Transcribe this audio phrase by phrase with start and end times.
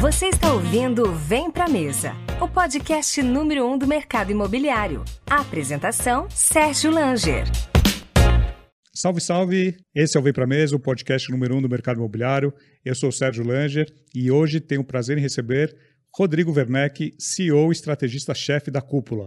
[0.00, 5.04] Você está ouvindo Vem Pra Mesa, o podcast número um do mercado imobiliário.
[5.28, 7.46] A apresentação, Sérgio Langer.
[8.94, 9.76] Salve, salve!
[9.92, 12.54] Esse é o Vem Pra Mesa, o podcast número um do mercado imobiliário.
[12.84, 15.76] Eu sou Sérgio Langer e hoje tenho o prazer em receber
[16.16, 19.26] Rodrigo Werneck, CEO e estrategista-chefe da Cúpula.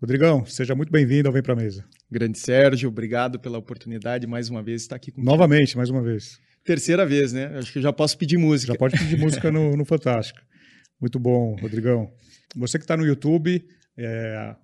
[0.00, 1.84] Rodrigão, seja muito bem-vindo ao Vem Pra Mesa.
[2.10, 5.26] Grande Sérgio, obrigado pela oportunidade mais uma vez de estar aqui contigo.
[5.26, 6.38] Novamente, mais uma vez.
[6.64, 7.46] Terceira vez, né?
[7.58, 8.72] Acho que já posso pedir música.
[8.72, 10.38] Já pode pedir música no, no Fantástico.
[11.00, 12.12] Muito bom, Rodrigão.
[12.54, 13.64] Você que está no YouTube,
[13.98, 14.54] é,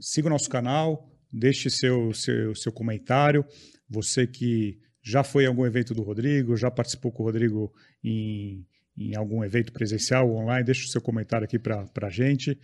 [0.00, 3.44] siga o nosso canal, deixe seu, seu, seu comentário.
[3.88, 7.72] Você que já foi em algum evento do Rodrigo, já participou com o Rodrigo
[8.04, 8.64] em,
[8.96, 12.58] em algum evento presencial ou online, deixe o seu comentário aqui para a gente.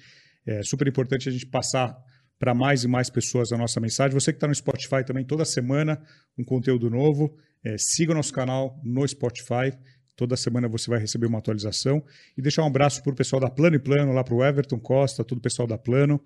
[0.47, 1.97] É super importante a gente passar
[2.39, 4.19] para mais e mais pessoas a nossa mensagem.
[4.19, 6.03] Você que está no Spotify também, toda semana
[6.37, 7.37] um conteúdo novo.
[7.65, 9.73] É, siga o nosso canal no Spotify.
[10.17, 12.03] Toda semana você vai receber uma atualização.
[12.37, 14.81] E deixar um abraço para o pessoal da Plano e Plano, lá para o Everton
[14.81, 16.21] Costa, todo o pessoal da Plano.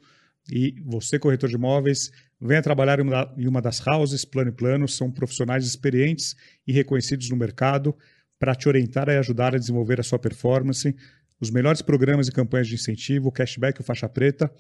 [0.51, 4.89] E você, corretor de imóveis, venha trabalhar em uma das houses Plano e Plano.
[4.89, 6.35] São profissionais experientes
[6.67, 7.95] e reconhecidos no mercado
[8.39, 10.95] para te orientar e ajudar a desenvolver a sua performance.
[11.41, 14.51] Os melhores programas e campanhas de incentivo, o cashback e o faixa preta.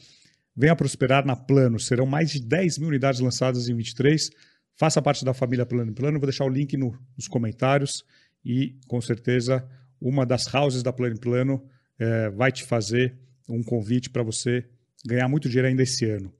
[0.54, 1.78] Venha prosperar na Plano.
[1.78, 4.30] Serão mais de 10 mil unidades lançadas em 23.
[4.74, 6.18] Faça parte da família Plano e Plano.
[6.18, 8.04] Vou deixar o link no, nos comentários.
[8.44, 9.66] E, com certeza,
[10.00, 11.62] uma das houses da Plano e Plano
[11.98, 13.18] é, vai te fazer
[13.48, 14.64] um convite para você
[15.04, 16.32] ganhar muito dinheiro ainda esse ano.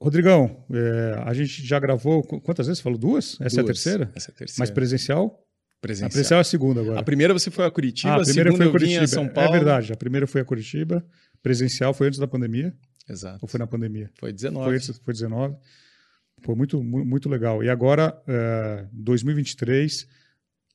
[0.00, 2.22] Rodrigão, é, a gente já gravou.
[2.22, 2.82] Quantas vezes?
[2.82, 3.40] Falou duas?
[3.40, 3.56] Essa duas.
[3.56, 4.12] é a terceira?
[4.14, 4.58] Essa é a terceira.
[4.58, 5.41] Mas presencial?
[5.82, 6.06] Presencial.
[6.06, 7.00] A presencial é a segunda agora.
[7.00, 9.06] A primeira você foi a Curitiba, ah, a primeira segunda foi a Curitiba.
[9.08, 9.50] São Paulo.
[9.50, 11.04] É verdade, a primeira foi a Curitiba.
[11.42, 12.72] Presencial foi antes da pandemia.
[13.10, 13.40] Exato.
[13.42, 14.08] Ou foi na pandemia?
[14.16, 14.64] Foi 19.
[14.64, 15.56] Foi, antes, foi 19.
[16.40, 17.64] Foi muito, muito legal.
[17.64, 20.06] E agora, uh, 2023,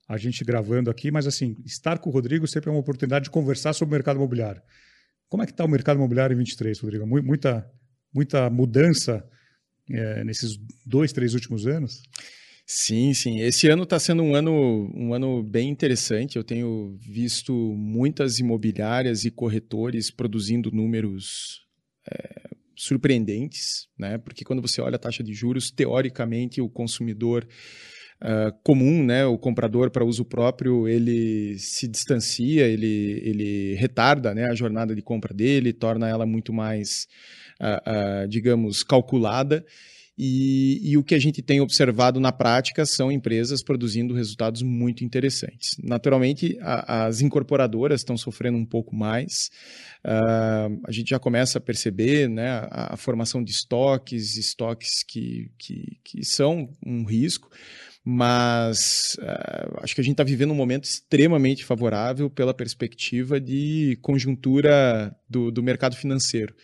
[0.09, 3.31] a gente gravando aqui, mas assim, estar com o Rodrigo sempre é uma oportunidade de
[3.31, 4.61] conversar sobre o mercado imobiliário.
[5.29, 7.07] Como é que está o mercado imobiliário em 23, Rodrigo?
[7.07, 7.65] Muita,
[8.13, 9.25] muita mudança
[9.89, 12.03] é, nesses dois, três últimos anos?
[12.69, 13.39] Sim, sim.
[13.39, 16.35] Esse ano está sendo um ano, um ano bem interessante.
[16.35, 21.65] Eu tenho visto muitas imobiliárias e corretores produzindo números
[22.11, 24.17] é, surpreendentes, né?
[24.17, 27.47] Porque quando você olha a taxa de juros, teoricamente o consumidor
[28.19, 34.45] Uh, comum, né, o comprador para uso próprio, ele se distancia, ele, ele retarda né,
[34.49, 37.05] a jornada de compra dele, torna ela muito mais,
[37.61, 39.63] uh, uh, digamos, calculada.
[40.17, 45.03] E, e, o que a gente tem observado na prática são empresas produzindo resultados muito
[45.03, 45.77] interessantes.
[45.83, 49.51] Naturalmente, a, as incorporadoras estão sofrendo um pouco mais.
[50.03, 55.51] Uh, a gente já começa a perceber né, a, a formação de estoques, estoques que,
[55.59, 57.49] que, que são um risco
[58.09, 63.99] mas uh, acho que a gente está vivendo um momento extremamente favorável pela perspectiva de
[64.01, 66.55] conjuntura do, do mercado financeiro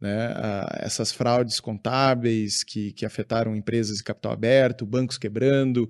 [0.00, 0.34] né,
[0.78, 5.88] essas fraudes contábeis que, que afetaram empresas de capital aberto, bancos quebrando,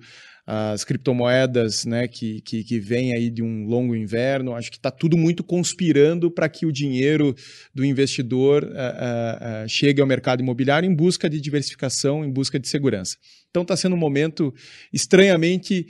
[0.51, 4.55] as criptomoedas né, que, que, que vêm aí de um longo inverno.
[4.55, 7.35] Acho que está tudo muito conspirando para que o dinheiro
[7.71, 12.59] do investidor uh, uh, uh, chegue ao mercado imobiliário em busca de diversificação, em busca
[12.59, 13.15] de segurança.
[13.51, 14.51] Então está sendo um momento
[14.91, 15.85] estranhamente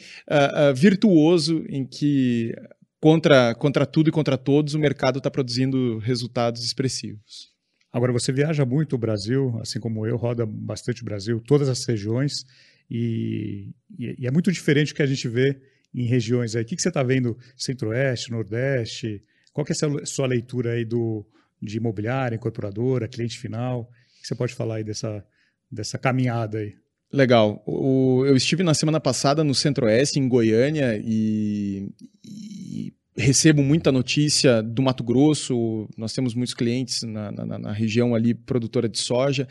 [0.76, 2.54] virtuoso em que,
[3.02, 7.59] contra, contra tudo e contra todos, o mercado está produzindo resultados expressivos.
[7.92, 11.84] Agora, você viaja muito o Brasil, assim como eu, roda bastante o Brasil, todas as
[11.86, 12.46] regiões,
[12.90, 15.60] e, e é muito diferente do que a gente vê
[15.94, 16.64] em regiões aí.
[16.64, 19.24] O que, que você está vendo Centro-Oeste, Nordeste?
[19.52, 21.26] Qual que é a sua leitura aí do,
[21.62, 23.82] de imobiliária, incorporadora, cliente final?
[23.82, 25.26] O que você pode falar aí dessa,
[25.72, 26.76] dessa caminhada aí?
[27.12, 27.64] Legal.
[27.66, 31.90] O, eu estive na semana passada no Centro-Oeste, em Goiânia, e,
[32.24, 38.16] e recebo muita notícia do Mato Grosso, nós temos muitos clientes na, na, na região
[38.16, 39.48] ali produtora de soja.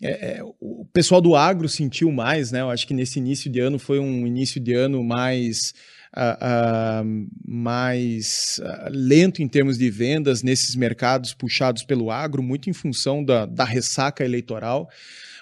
[0.00, 2.60] É, é, o pessoal do agro sentiu mais, né?
[2.60, 5.72] Eu acho que nesse início de ano foi um início de ano mais,
[6.16, 12.70] uh, uh, mais uh, lento em termos de vendas nesses mercados puxados pelo agro, muito
[12.70, 14.88] em função da, da ressaca eleitoral,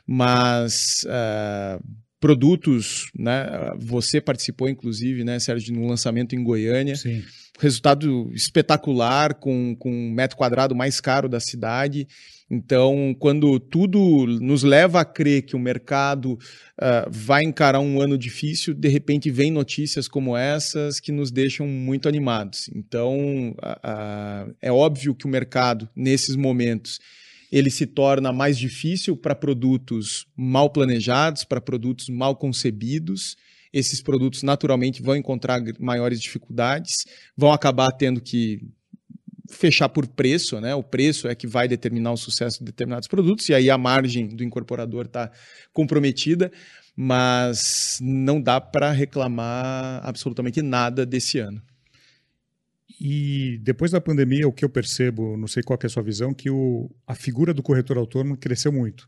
[0.06, 1.04] mas
[2.18, 3.46] produtos né?
[3.78, 6.96] Você participou, inclusive, né, Sérgio, no lançamento em Goiânia.
[6.96, 7.22] Sim.
[7.58, 12.06] Resultado espetacular, com, com um metro quadrado mais caro da cidade.
[12.48, 13.98] Então, quando tudo
[14.40, 19.30] nos leva a crer que o mercado uh, vai encarar um ano difícil, de repente
[19.30, 22.70] vem notícias como essas que nos deixam muito animados.
[22.74, 27.00] Então, uh, uh, é óbvio que o mercado, nesses momentos,
[27.50, 33.36] ele se torna mais difícil para produtos mal planejados, para produtos mal concebidos.
[33.76, 36.94] Esses produtos naturalmente vão encontrar maiores dificuldades,
[37.36, 38.60] vão acabar tendo que
[39.50, 40.74] fechar por preço, né?
[40.74, 44.28] O preço é que vai determinar o sucesso de determinados produtos, e aí a margem
[44.28, 45.30] do incorporador está
[45.74, 46.50] comprometida,
[46.96, 51.60] mas não dá para reclamar absolutamente nada desse ano.
[52.98, 56.32] E depois da pandemia, o que eu percebo, não sei qual é a sua visão,
[56.32, 59.06] que o, a figura do corretor autônomo cresceu muito.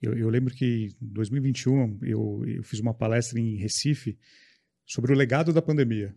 [0.00, 4.18] Eu, eu lembro que em 2021 eu, eu fiz uma palestra em Recife
[4.86, 6.14] sobre o legado da pandemia.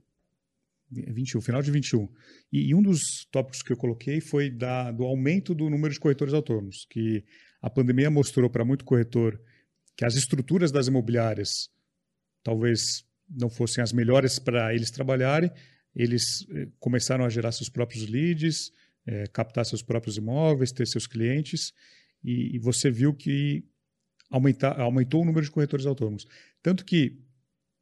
[0.90, 2.08] 21, final de 21.
[2.52, 6.00] E, e um dos tópicos que eu coloquei foi da, do aumento do número de
[6.00, 7.24] corretores autônomos, que
[7.62, 9.40] a pandemia mostrou para muito corretor
[9.96, 11.70] que as estruturas das imobiliárias
[12.44, 15.52] talvez não fossem as melhores para eles trabalharem,
[15.96, 18.72] eles eh, começaram a gerar seus próprios leads,
[19.06, 21.72] eh, captar seus próprios imóveis, ter seus clientes,
[22.24, 23.64] e, e você viu que
[24.34, 26.26] aumenta, aumentou o número de corretores autônomos.
[26.62, 27.20] Tanto que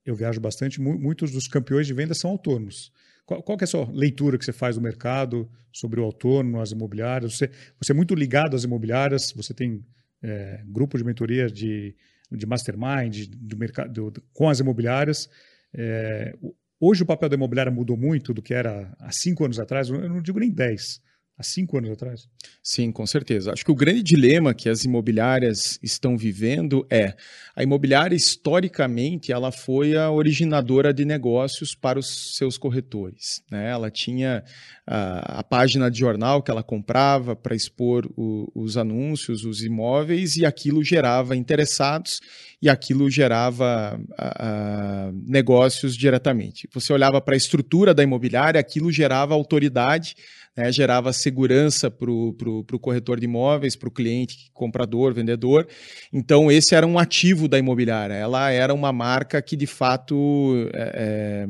[0.06, 2.92] eu viajo bastante, mu muitos dos campeões de venda são autônomos.
[3.26, 6.72] Qual, qual é a sua leitura que você faz do mercado sobre o autônomo, as
[6.72, 7.38] imobiliárias?
[7.38, 7.50] Você,
[7.80, 9.86] você é muito ligado às imobiliárias, você tem
[10.22, 11.96] é, grupo de mentoria de,
[12.30, 15.30] de mastermind do mercado, do, com as imobiliárias.
[15.74, 16.34] É,
[16.80, 20.10] hoje o papel da imobiliária mudou muito do que era há cinco anos atrás, eu
[20.10, 21.00] não digo nem dez
[21.42, 22.28] há cinco anos atrás?
[22.64, 23.52] Sim, com certeza.
[23.52, 27.16] Acho que o grande dilema que as imobiliárias estão vivendo é
[27.56, 33.44] a imobiliária historicamente ela foi a originadora de negócios para os seus corretores.
[33.52, 33.70] Né?
[33.70, 34.44] Ela tinha
[34.88, 40.38] a, a página de jornal que ela comprava para expor o, os anúncios, os imóveis
[40.38, 42.20] e aquilo gerava interessados
[42.62, 46.70] e aquilo gerava a, a, negócios diretamente.
[46.74, 50.16] Você olhava para a estrutura da imobiliária, aquilo gerava autoridade
[50.56, 55.68] né, gerava segurança para o corretor de imóveis, para o cliente, comprador, vendedor.
[56.12, 58.14] Então, esse era um ativo da imobiliária.
[58.14, 61.48] Ela era uma marca que, de fato, é, é,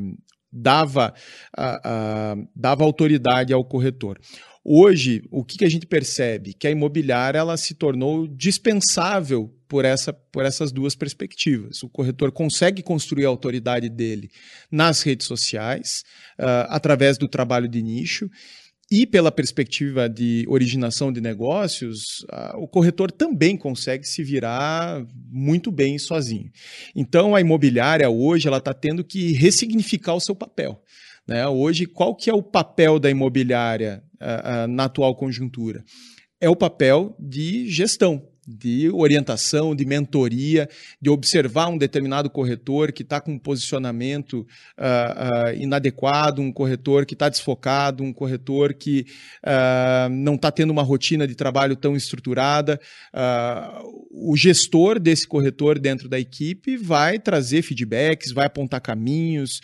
[0.52, 1.14] dava,
[1.56, 4.20] a, a, dava autoridade ao corretor.
[4.64, 6.54] Hoje, o que, que a gente percebe?
[6.54, 11.82] Que a imobiliária ela se tornou dispensável por, essa, por essas duas perspectivas.
[11.82, 14.30] O corretor consegue construir a autoridade dele
[14.70, 16.04] nas redes sociais,
[16.38, 18.30] uh, através do trabalho de nicho,
[18.92, 25.98] e pela perspectiva de originação de negócios, o corretor também consegue se virar muito bem
[25.98, 26.52] sozinho.
[26.94, 30.84] Então, a imobiliária hoje ela está tendo que ressignificar o seu papel.
[31.26, 31.48] Né?
[31.48, 35.84] Hoje, qual que é o papel da imobiliária uh, uh, na atual conjuntura?
[36.42, 40.68] É o papel de gestão de orientação, de mentoria,
[41.00, 44.46] de observar um determinado corretor que está com um posicionamento
[44.78, 49.06] uh, uh, inadequado, um corretor que está desfocado, um corretor que
[49.46, 52.80] uh, não está tendo uma rotina de trabalho tão estruturada.
[54.10, 59.62] o gestor desse corretor dentro da equipe vai trazer feedbacks, vai apontar caminhos,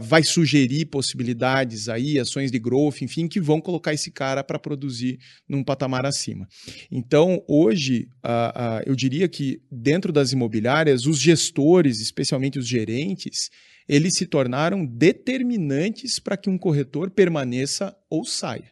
[0.00, 5.18] vai sugerir possibilidades aí, ações de growth, enfim, que vão colocar esse cara para produzir
[5.48, 6.46] num patamar acima.
[6.90, 13.50] Então, hoje, uh, uh, eu diria que dentro das imobiliárias, os gestores, especialmente os gerentes,
[13.88, 18.70] eles se tornaram determinantes para que um corretor permaneça ou saia.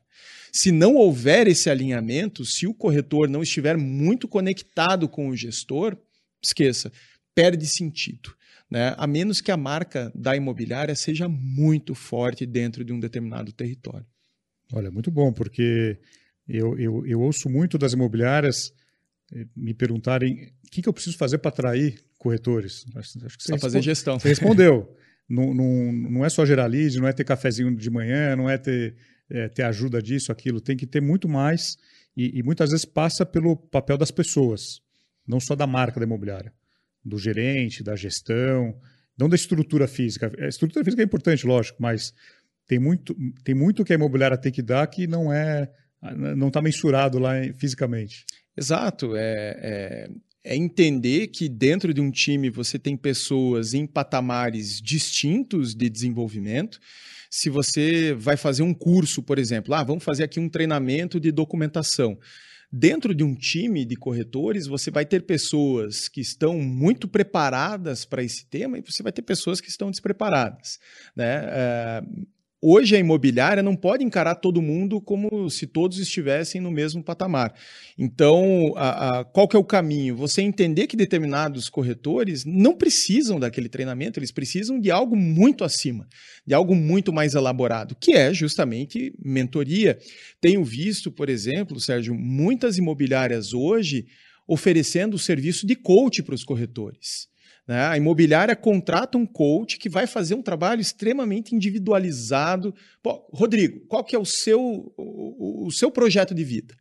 [0.53, 5.97] Se não houver esse alinhamento, se o corretor não estiver muito conectado com o gestor,
[6.43, 6.93] esqueça,
[7.35, 8.35] perde sentido.
[8.71, 8.95] Né?
[8.97, 14.07] A menos que a marca da imobiliária seja muito forte dentro de um determinado território.
[14.73, 15.99] Olha, muito bom, porque
[16.49, 18.73] eu, eu, eu ouço muito das imobiliárias
[19.55, 22.85] me perguntarem o que, que eu preciso fazer para atrair corretores.
[22.95, 24.19] Acho, acho que você só fazer gestão.
[24.19, 24.97] Você respondeu.
[25.29, 28.57] não, não, não é só gerar lead, não é ter cafezinho de manhã, não é
[28.57, 28.97] ter,
[29.29, 30.61] é, ter ajuda disso, aquilo.
[30.61, 31.77] Tem que ter muito mais
[32.17, 34.81] e, e, muitas vezes passa pelo papel das pessoas,
[35.27, 36.53] não só da marca da imobiliária,
[37.05, 38.75] do gerente, da gestão,
[39.19, 40.33] não da estrutura física.
[40.39, 42.15] A estrutura física é importante, lógico, mas
[42.67, 43.15] tem muito,
[43.45, 45.71] tem muito que a imobiliária tem que dar que não é
[46.37, 48.25] não está mensurado lá fisicamente.
[48.57, 49.15] Exato.
[49.17, 50.11] É, é,
[50.45, 56.79] é, entender que dentro de um time você tem pessoas em patamares distintos de desenvolvimento.
[57.31, 61.31] Se você vai fazer um curso, por exemplo, ah, vamos fazer aqui um treinamento de
[61.31, 62.19] documentação.
[62.73, 68.25] dentro de um time de corretores, você vai ter pessoas que estão muito preparadas para
[68.25, 70.79] esse tema e você vai ter pessoas que estão despreparadas.
[71.15, 71.45] Né?
[71.45, 72.03] É,
[72.69, 77.55] Hoje a imobiliária não pode encarar todo mundo como se todos estivessem no mesmo patamar.
[77.97, 80.17] Então, a, a, qual que é o caminho?
[80.17, 86.09] Você entender que determinados corretores não precisam daquele treinamento, eles precisam de algo muito acima,
[86.45, 89.97] de algo muito mais elaborado, que é justamente mentoria.
[90.41, 94.07] Tenho visto, por exemplo, Sérgio, muitas imobiliárias hoje
[94.45, 97.29] oferecendo o serviço de coach para os corretores.
[97.67, 97.85] Né?
[97.87, 102.75] A imobiliária contrata um coach que vai fazer um trabalho extremamente individualizado.
[103.03, 106.77] Pô, Rodrigo, qual que é o seu, o, o seu projeto de vida?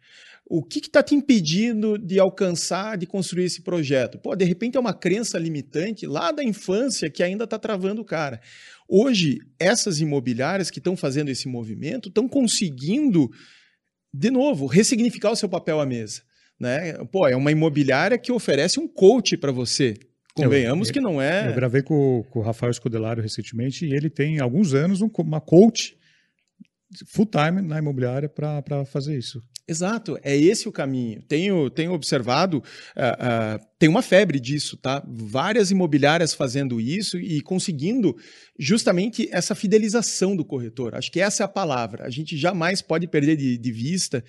[0.47, 4.19] O que está te impedindo de alcançar, de construir esse projeto?
[4.19, 8.05] Pô, de repente é uma crença limitante lá da infância que ainda está travando o
[8.05, 8.39] cara.
[8.87, 13.27] Hoje, essas imobiliárias que estão fazendo esse movimento estão conseguindo,
[14.13, 16.21] de novo, ressignificar o seu papel à mesa.
[16.59, 16.93] Né?
[17.11, 19.95] Pô, é uma imobiliária que oferece um coach para você.
[20.35, 21.47] Convenhamos eu, que não é.
[21.49, 25.39] Eu gravei com, com o Rafael Escodelário recentemente e ele tem alguns anos um, uma
[25.39, 25.97] coach
[27.07, 29.41] full time na imobiliária para fazer isso.
[29.67, 31.23] Exato, é esse o caminho.
[31.23, 35.03] Tenho, tenho observado, uh, uh, tem uma febre disso, tá?
[35.07, 38.15] Várias imobiliárias fazendo isso e conseguindo
[38.59, 40.93] justamente essa fidelização do corretor.
[40.93, 42.05] Acho que essa é a palavra.
[42.05, 44.23] A gente jamais pode perder de, de vista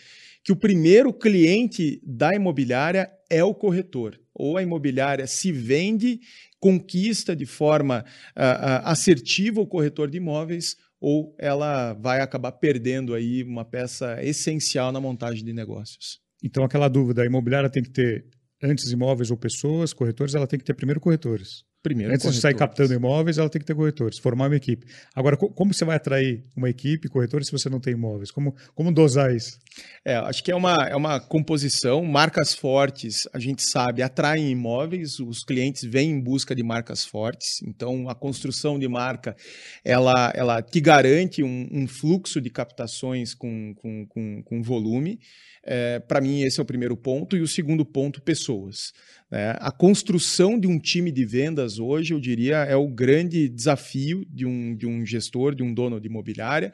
[0.46, 4.16] que o primeiro cliente da imobiliária é o corretor.
[4.32, 6.20] Ou a imobiliária se vende,
[6.60, 8.04] conquista de forma
[8.36, 14.22] uh, uh, assertiva o corretor de imóveis, ou ela vai acabar perdendo aí uma peça
[14.22, 16.20] essencial na montagem de negócios.
[16.40, 18.24] Então, aquela dúvida, a imobiliária tem que ter
[18.62, 21.64] antes imóveis ou pessoas, corretores, ela tem que ter primeiro corretores.
[21.86, 24.88] Primeiro Antes de sair captando imóveis, ela tem que ter corretores, formar uma equipe.
[25.14, 28.32] Agora, como você vai atrair uma equipe, corretores, se você não tem imóveis?
[28.32, 29.56] Como, como dosar isso?
[30.04, 32.02] É, acho que é uma, é uma composição.
[32.02, 37.62] Marcas fortes, a gente sabe, atraem imóveis, os clientes vêm em busca de marcas fortes.
[37.62, 39.36] Então, a construção de marca,
[39.84, 45.20] ela, ela te garante um, um fluxo de captações com, com, com, com volume.
[45.62, 47.36] É, Para mim, esse é o primeiro ponto.
[47.36, 48.92] E o segundo ponto, pessoas.
[49.32, 54.24] É, a construção de um time de vendas hoje, eu diria, é o grande desafio
[54.30, 56.72] de um, de um gestor, de um dono de imobiliária,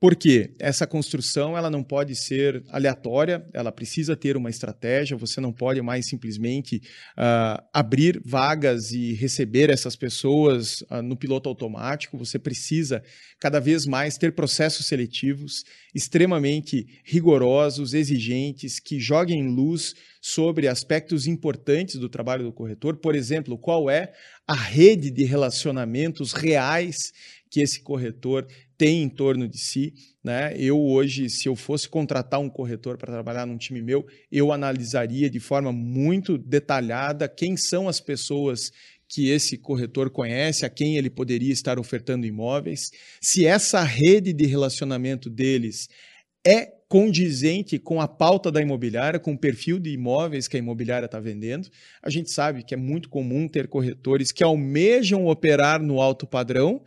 [0.00, 5.52] porque essa construção ela não pode ser aleatória, ela precisa ter uma estratégia, você não
[5.52, 6.76] pode mais simplesmente
[7.16, 13.02] uh, abrir vagas e receber essas pessoas uh, no piloto automático, você precisa
[13.40, 21.96] cada vez mais ter processos seletivos extremamente rigorosos, exigentes, que joguem luz sobre aspectos importantes
[21.96, 24.12] do trabalho do corretor, por exemplo, qual é
[24.46, 26.96] a rede de relacionamentos reais
[27.50, 28.46] que esse corretor
[28.78, 29.92] tem em torno de si.
[30.22, 30.54] Né?
[30.56, 35.28] Eu hoje, se eu fosse contratar um corretor para trabalhar num time meu, eu analisaria
[35.28, 38.70] de forma muito detalhada quem são as pessoas
[39.08, 44.46] que esse corretor conhece, a quem ele poderia estar ofertando imóveis, se essa rede de
[44.46, 45.88] relacionamento deles
[46.46, 51.06] é condizente com a pauta da imobiliária, com o perfil de imóveis que a imobiliária
[51.06, 51.68] está vendendo.
[52.02, 56.82] A gente sabe que é muito comum ter corretores que almejam operar no alto padrão,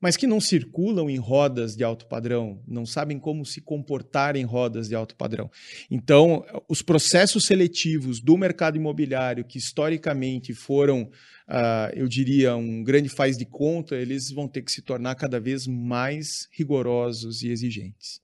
[0.00, 4.44] mas que não circulam em rodas de alto padrão, não sabem como se comportar em
[4.44, 5.50] rodas de alto padrão.
[5.90, 13.10] Então, os processos seletivos do mercado imobiliário, que historicamente foram, uh, eu diria, um grande
[13.10, 18.20] faz de conta, eles vão ter que se tornar cada vez mais rigorosos e exigentes.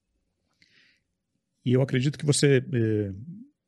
[1.64, 3.12] E eu acredito que você, eh,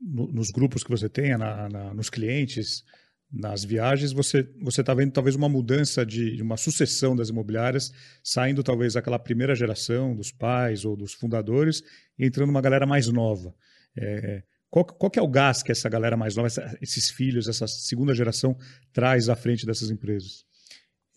[0.01, 2.85] nos grupos que você tenha, na, na, nos clientes,
[3.31, 7.93] nas viagens, você você está vendo talvez uma mudança de, uma sucessão das imobiliárias,
[8.23, 11.83] saindo talvez aquela primeira geração dos pais ou dos fundadores
[12.19, 13.55] e entrando uma galera mais nova.
[13.97, 17.67] É, qual, qual é o gás que essa galera mais nova, essa, esses filhos, essa
[17.67, 18.57] segunda geração
[18.93, 20.47] traz à frente dessas empresas?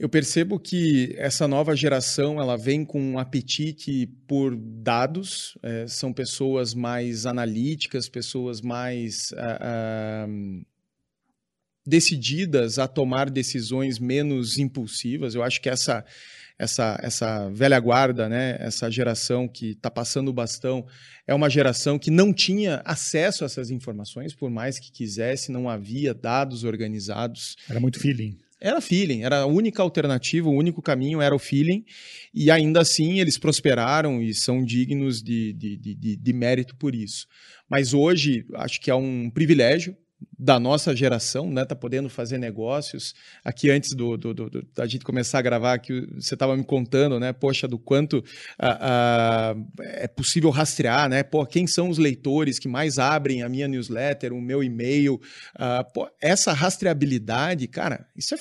[0.02, 6.12] Eu percebo que essa nova geração ela vem com um apetite por dados, é, são
[6.12, 10.66] pessoas mais analíticas, pessoas mais uh, uh,
[11.86, 15.36] decididas a tomar decisões menos impulsivas.
[15.36, 16.06] Eu acho que essa
[16.62, 20.86] essa, essa velha guarda, né, essa geração que está passando o bastão,
[21.26, 25.68] é uma geração que não tinha acesso a essas informações, por mais que quisesse, não
[25.68, 27.56] havia dados organizados.
[27.68, 28.38] Era muito feeling.
[28.60, 31.84] Era feeling, era a única alternativa, o único caminho era o feeling,
[32.32, 37.26] e ainda assim eles prosperaram e são dignos de, de, de, de mérito por isso.
[37.68, 39.98] Mas hoje acho que é um privilégio
[40.38, 41.66] da nossa geração, né?
[41.66, 43.14] Tá podendo fazer negócios.
[43.44, 46.64] Aqui antes do, do, do, do da gente começar a gravar, que você estava me
[46.64, 47.32] contando, né?
[47.32, 48.24] Poxa, do quanto
[49.80, 51.24] é possível rastrear, né?
[51.24, 55.20] Pô, quem são os leitores que mais abrem a minha newsletter, o meu e-mail?
[55.94, 58.38] pô, essa rastreabilidade, cara, isso é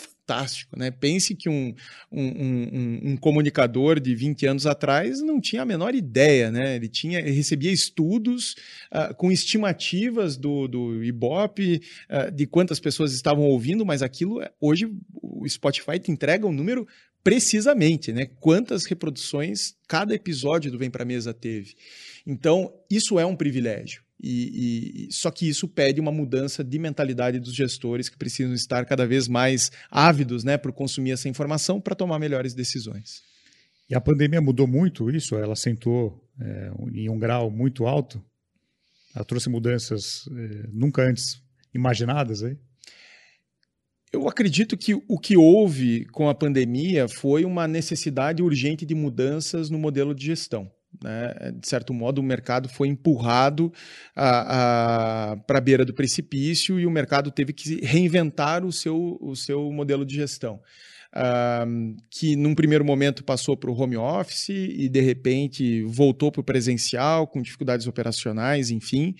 [0.77, 0.91] né?
[0.91, 1.75] Pense que um,
[2.11, 6.77] um, um, um, comunicador de 20 anos atrás não tinha a menor ideia, né?
[6.77, 8.55] Ele tinha, ele recebia estudos
[8.93, 14.91] uh, com estimativas do, do Ibope, uh, de quantas pessoas estavam ouvindo, mas aquilo, hoje,
[15.23, 16.87] o Spotify te entrega um número
[17.23, 18.27] precisamente, né?
[18.41, 21.75] Quantas reproduções cada episódio do Vem Pra Mesa teve.
[22.27, 24.03] Então, isso é um privilégio.
[24.23, 28.85] E, e, só que isso pede uma mudança de mentalidade dos gestores que precisam estar
[28.85, 33.23] cada vez mais ávidos né, para consumir essa informação para tomar melhores decisões.
[33.89, 35.37] E a pandemia mudou muito isso?
[35.37, 38.23] Ela sentou é, em um grau muito alto?
[39.15, 41.43] Ela trouxe mudanças é, nunca antes
[41.75, 42.57] imaginadas aí?
[44.12, 49.71] Eu acredito que o que houve com a pandemia foi uma necessidade urgente de mudanças
[49.71, 50.71] no modelo de gestão.
[51.02, 51.52] Né?
[51.59, 53.73] De certo modo, o mercado foi empurrado
[54.14, 59.71] para a beira do precipício e o mercado teve que reinventar o seu, o seu
[59.73, 60.61] modelo de gestão.
[61.12, 66.40] Uh, que num primeiro momento passou para o home office e de repente voltou para
[66.40, 69.16] o presencial com dificuldades operacionais, enfim.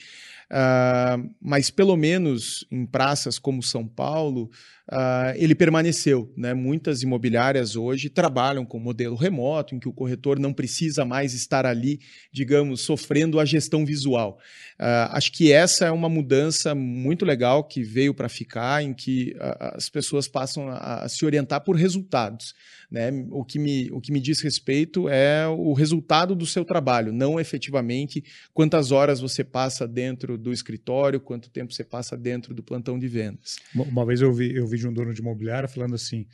[0.53, 4.51] Uh, mas pelo menos em praças como São Paulo,
[4.91, 6.33] uh, ele permaneceu.
[6.37, 6.53] Né?
[6.53, 11.65] Muitas imobiliárias hoje trabalham com modelo remoto, em que o corretor não precisa mais estar
[11.65, 12.01] ali,
[12.33, 14.39] digamos, sofrendo a gestão visual.
[14.79, 19.35] Uh, acho que essa é uma mudança muito legal que veio para ficar, em que
[19.59, 22.55] as pessoas passam a, a se orientar por resultados.
[22.91, 23.11] Né?
[23.31, 27.39] O, que me, o que me diz respeito é o resultado do seu trabalho, não
[27.39, 32.99] efetivamente quantas horas você passa dentro do escritório, quanto tempo você passa dentro do plantão
[32.99, 33.57] de vendas.
[33.75, 36.27] Uma vez eu vi, eu vi de um dono de imobiliária falando assim,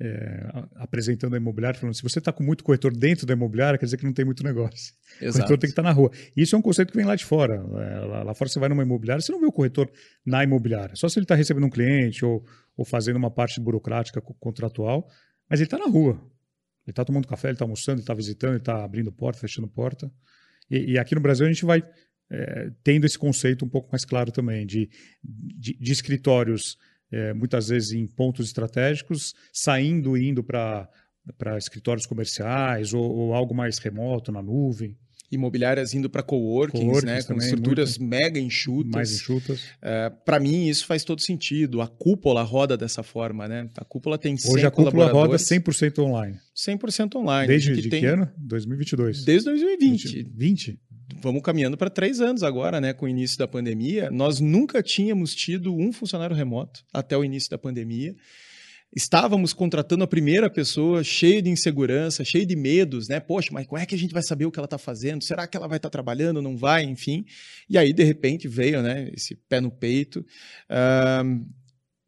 [0.00, 3.84] é, apresentando a imobiliária, falando: se você está com muito corretor dentro da imobiliária, quer
[3.84, 4.94] dizer que não tem muito negócio.
[5.20, 5.28] Exato.
[5.28, 6.10] O corretor tem que estar tá na rua.
[6.34, 7.54] Isso é um conceito que vem lá de fora.
[7.54, 9.90] É, lá, lá, fora você vai numa imobiliária, você não vê o corretor
[10.24, 10.96] na imobiliária.
[10.96, 12.44] Só se ele está recebendo um cliente ou,
[12.76, 15.06] ou fazendo uma parte burocrática contratual.
[15.48, 16.12] Mas ele está na rua.
[16.86, 19.68] Ele está tomando café, ele está almoçando, ele está visitando, ele está abrindo porta, fechando
[19.68, 20.10] porta.
[20.70, 21.82] E, e, aqui no Brasil a gente vai
[22.30, 24.88] é, tendo esse conceito um pouco mais claro também, de,
[25.22, 26.78] de, de escritórios,
[27.10, 30.88] é, muitas vezes em pontos estratégicos, saindo e indo para
[31.56, 34.96] escritórios comerciais ou, ou algo mais remoto, na nuvem
[35.30, 38.92] imobiliárias indo para coworkings, né, com estruturas muito, mega enxutas.
[38.92, 39.60] Mais enxutas.
[39.80, 41.80] É, para mim, isso faz todo sentido.
[41.80, 43.70] A cúpula roda dessa forma, né?
[43.76, 46.36] A cúpula tem 100 Hoje a cúpula roda 100% online.
[46.56, 47.46] 100% online.
[47.46, 48.00] Desde que, de tem...
[48.00, 48.28] que ano?
[48.38, 49.24] 2022.
[49.24, 50.30] Desde 2020.
[50.34, 50.80] 20?
[51.12, 51.22] 20?
[51.22, 52.92] Vamos caminhando para três anos agora, né?
[52.92, 54.10] Com o início da pandemia.
[54.10, 58.14] Nós nunca tínhamos tido um funcionário remoto até o início da pandemia
[58.94, 63.20] estávamos contratando a primeira pessoa cheia de insegurança, cheia de medos, né?
[63.20, 65.22] Poxa, mas como é que a gente vai saber o que ela está fazendo?
[65.22, 66.42] Será que ela vai estar tá trabalhando?
[66.42, 66.84] Não vai?
[66.84, 67.24] Enfim.
[67.68, 70.24] E aí, de repente, veio né, esse pé no peito.
[70.68, 71.46] Uh,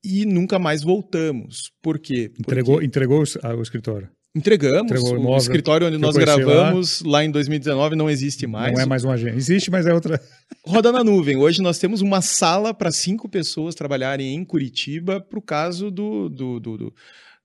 [0.05, 1.73] e nunca mais voltamos.
[1.81, 2.29] Por quê?
[2.29, 2.43] Porque...
[2.43, 4.11] Entregou, entregou o escritório.
[4.35, 4.91] Entregamos.
[4.91, 7.19] o, o escritório onde nós gravamos lá.
[7.19, 7.25] lá.
[7.25, 8.73] em 2019 não existe mais.
[8.73, 9.37] Não é mais uma agência.
[9.37, 10.21] Existe, mas é outra.
[10.65, 11.37] Roda na nuvem.
[11.37, 16.31] Hoje nós temos uma sala para cinco pessoas trabalharem em Curitiba para o caso do,
[16.31, 16.95] do, do, do,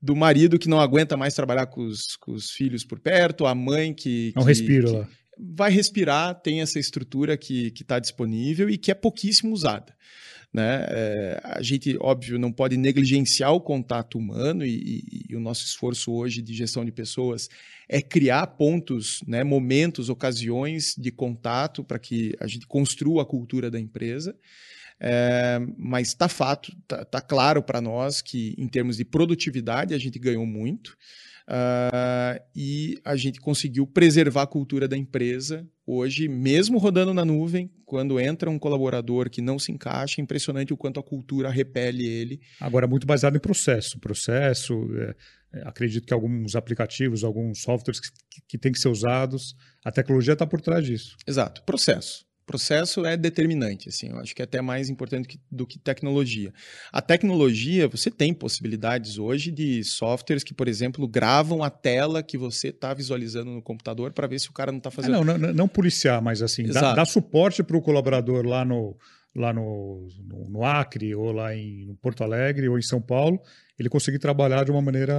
[0.02, 3.54] do marido que não aguenta mais trabalhar com os, com os filhos por perto, a
[3.54, 4.32] mãe que.
[4.34, 5.08] Não que, respira que lá.
[5.38, 9.94] Vai respirar, tem essa estrutura que está disponível e que é pouquíssimo usada.
[10.54, 10.86] Né?
[10.90, 15.66] É, a gente, óbvio, não pode negligenciar o contato humano e, e, e, o nosso
[15.66, 17.50] esforço hoje de gestão de pessoas
[17.88, 23.70] é criar pontos, né, momentos, ocasiões de contato para que a gente construa a cultura
[23.70, 24.36] da empresa.
[25.00, 29.98] É, mas está fato, está tá claro para nós que em termos de produtividade a
[29.98, 30.98] gente ganhou muito.
[31.48, 35.66] Uh, e a gente conseguiu preservar a cultura da empresa.
[35.86, 40.74] Hoje, mesmo rodando na nuvem, quando entra um colaborador que não se encaixa, é impressionante
[40.74, 42.42] o quanto a cultura repele ele.
[42.60, 43.98] Agora, muito baseado em processo.
[43.98, 45.16] Processo, é,
[45.54, 49.56] é, acredito que alguns aplicativos, alguns softwares que, que, que têm que ser usados,
[49.86, 51.16] a tecnologia está por trás disso.
[51.26, 55.68] Exato, processo processo é determinante, assim, eu acho que é até mais importante que, do
[55.68, 56.54] que tecnologia.
[56.94, 62.38] A tecnologia, você tem possibilidades hoje de softwares que, por exemplo, gravam a tela que
[62.38, 65.16] você está visualizando no computador para ver se o cara não está fazendo.
[65.16, 68.98] É, não, não, não, policiar, mas assim, dá, dá, suporte para o colaborador lá no
[69.36, 73.40] lá no, no, no, Acre ou lá em Porto Alegre ou em São Paulo,
[73.78, 75.14] ele conseguir trabalhar de uma maneira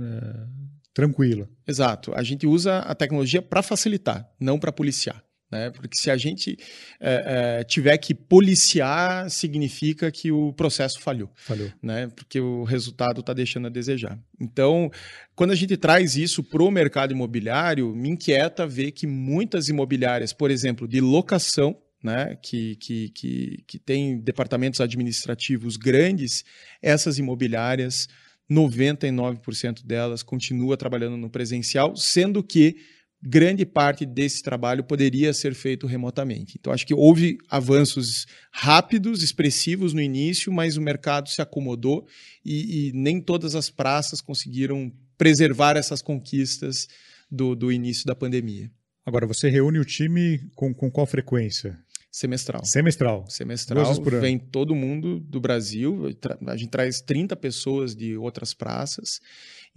[0.00, 0.46] é,
[0.94, 1.46] tranquila.
[1.66, 2.14] Exato.
[2.14, 5.22] A gente usa a tecnologia para facilitar, não para policiar.
[5.50, 5.70] Né?
[5.70, 6.58] Porque se a gente
[7.00, 11.30] é, é, tiver que policiar, significa que o processo falhou.
[11.36, 11.72] Falhou.
[11.82, 12.08] Né?
[12.08, 14.18] Porque o resultado está deixando a desejar.
[14.38, 14.90] Então,
[15.34, 20.32] quando a gente traz isso para o mercado imobiliário, me inquieta ver que muitas imobiliárias,
[20.32, 26.44] por exemplo, de locação, né, que, que, que, que tem departamentos administrativos grandes,
[26.80, 28.06] essas imobiliárias,
[28.50, 32.76] 99% delas continua trabalhando no presencial, sendo que
[33.22, 36.56] grande parte desse trabalho poderia ser feito remotamente.
[36.58, 42.06] Então, acho que houve avanços rápidos, expressivos no início, mas o mercado se acomodou
[42.44, 46.86] e, e nem todas as praças conseguiram preservar essas conquistas
[47.30, 48.70] do, do início da pandemia.
[49.04, 51.78] Agora, você reúne o time com, com qual frequência?
[52.10, 52.64] Semestral.
[52.64, 53.24] Semestral.
[53.28, 53.94] Semestral.
[54.20, 56.08] Vem todo mundo do Brasil.
[56.46, 59.20] A gente traz 30 pessoas de outras praças.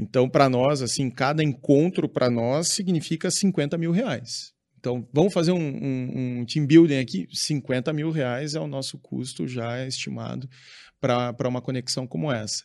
[0.01, 4.51] Então, para nós, assim, cada encontro para nós significa 50 mil reais.
[4.79, 7.27] Então, vamos fazer um, um, um, team building aqui?
[7.31, 10.49] 50 mil reais é o nosso custo já estimado
[10.99, 12.63] para uma conexão como essa.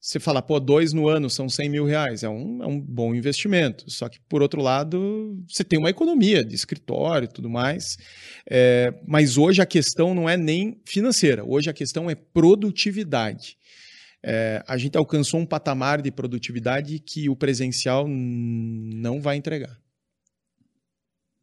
[0.00, 3.14] Você fala, pô, dois no ano são 100 mil reais, é um, é um bom
[3.14, 3.84] investimento.
[3.90, 7.98] Só que, por outro lado, você tem uma economia de escritório e tudo mais.
[8.50, 13.58] É, mas hoje a questão não é nem financeira, hoje a questão é produtividade.
[14.22, 19.78] É, a gente alcançou um patamar de produtividade que o presencial não vai entregar.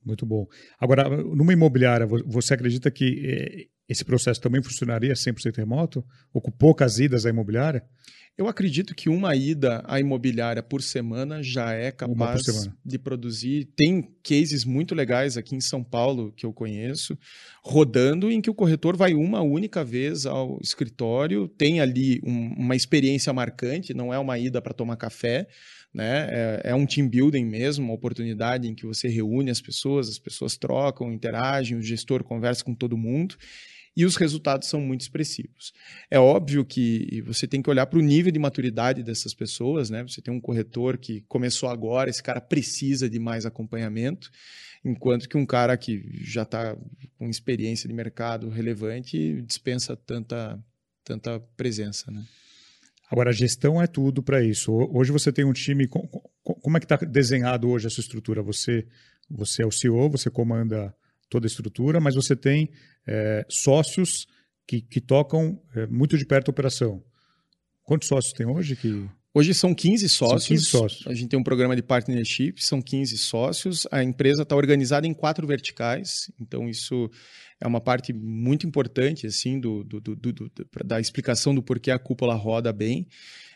[0.08, 0.48] Muito bom.
[0.80, 6.04] Agora, numa imobiliária, você acredita que é, esse processo também funcionaria 100% remoto?
[6.34, 7.84] Ou com poucas idas à imobiliária?
[8.38, 13.68] Eu acredito que uma ida à imobiliária por semana já é capaz de produzir.
[13.76, 17.18] Tem cases muito legais aqui em São Paulo que eu conheço,
[17.64, 22.76] rodando em que o corretor vai uma única vez ao escritório, tem ali um, uma
[22.76, 25.48] experiência marcante, não é uma ida para tomar café,
[25.98, 26.28] né?
[26.30, 30.20] É, é, um team building mesmo, uma oportunidade em que você reúne as pessoas, as
[30.20, 33.36] pessoas trocam, interagem, o gestor conversa com todo mundo
[33.96, 35.74] e os resultados são muito expressivos.
[36.12, 40.04] É óbvio que você tem que olhar para o nível de maturidade dessas pessoas, né?
[40.04, 44.30] Você tem um corretor que começou agora, esse cara precisa de mais acompanhamento,
[44.86, 46.78] enquanto que um cara que já está
[47.18, 50.64] com experiência de mercado relevante dispensa tanta,
[51.04, 52.24] tanta presença, né?
[53.10, 54.72] Agora, a gestão é tudo para isso.
[54.74, 55.88] Hoje você tem um time.
[55.88, 58.44] Como é que está desenhado hoje a sua estrutura?
[58.44, 58.86] Você,
[59.30, 60.94] você é o CEO, você comanda
[61.30, 62.70] toda a estrutura, mas você tem
[63.08, 64.28] é, sócios
[64.68, 67.02] que, que tocam é, muito de perto a operação.
[67.84, 68.76] Quantos sócios tem hoje?
[68.76, 69.10] Que...
[69.34, 70.44] Hoje são 15 sócios.
[70.44, 71.08] São 15 sócios.
[71.08, 73.88] A gente tem um programa de partnership, são 15 sócios.
[73.90, 77.10] A empresa está organizada em quatro verticais, então isso
[77.60, 80.52] é uma parte muito importante assim do, do, do, do
[80.86, 83.08] da explicação do porquê a cúpula roda bem.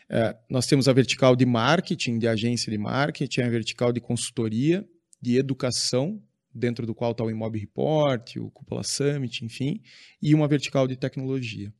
[0.08, 4.86] É, nós temos a vertical de marketing, de agência de marketing, a vertical de consultoria,
[5.20, 6.20] de educação,
[6.54, 9.80] dentro do qual está o Imob Report, o Cúpula Summit, enfim,
[10.20, 11.72] e uma vertical de tecnologia.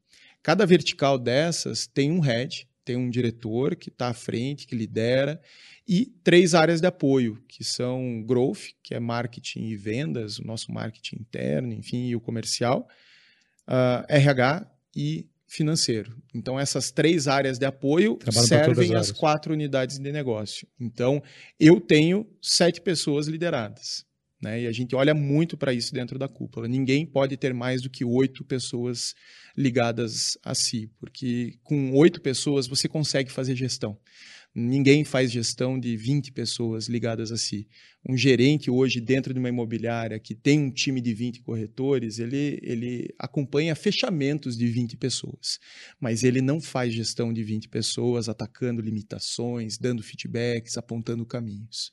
[0.43, 5.41] Cada vertical dessas tem um head, tem um diretor que está à frente, que lidera,
[5.87, 10.73] e três áreas de apoio, que são growth, que é marketing e vendas, o nosso
[10.73, 12.89] marketing interno, enfim, e o comercial,
[13.69, 16.17] uh, ah, RH e financeiro.
[16.35, 20.67] Então, essas três áreas de apoio Trabalham servem as, as quatro unidades de negócio.
[20.81, 21.23] Então,
[21.61, 24.05] eu tenho sete pessoas lideradas.
[24.43, 24.63] Né?
[24.63, 26.67] E a gente olha muito para isso dentro da cúpula.
[26.67, 29.15] Ninguém pode ter mais do que oito pessoas
[29.57, 33.97] ligadas a si, porque com oito pessoas você consegue fazer gestão.
[34.55, 37.67] Ninguém faz gestão de 20 pessoas ligadas a si.
[38.07, 42.59] Um gerente hoje dentro de uma imobiliária que tem um time de 20 corretores, ele,
[42.63, 45.59] ele acompanha fechamentos de 20 pessoas,
[45.99, 51.93] mas ele não faz gestão de 20 pessoas atacando limitações, dando feedbacks, apontando caminhos.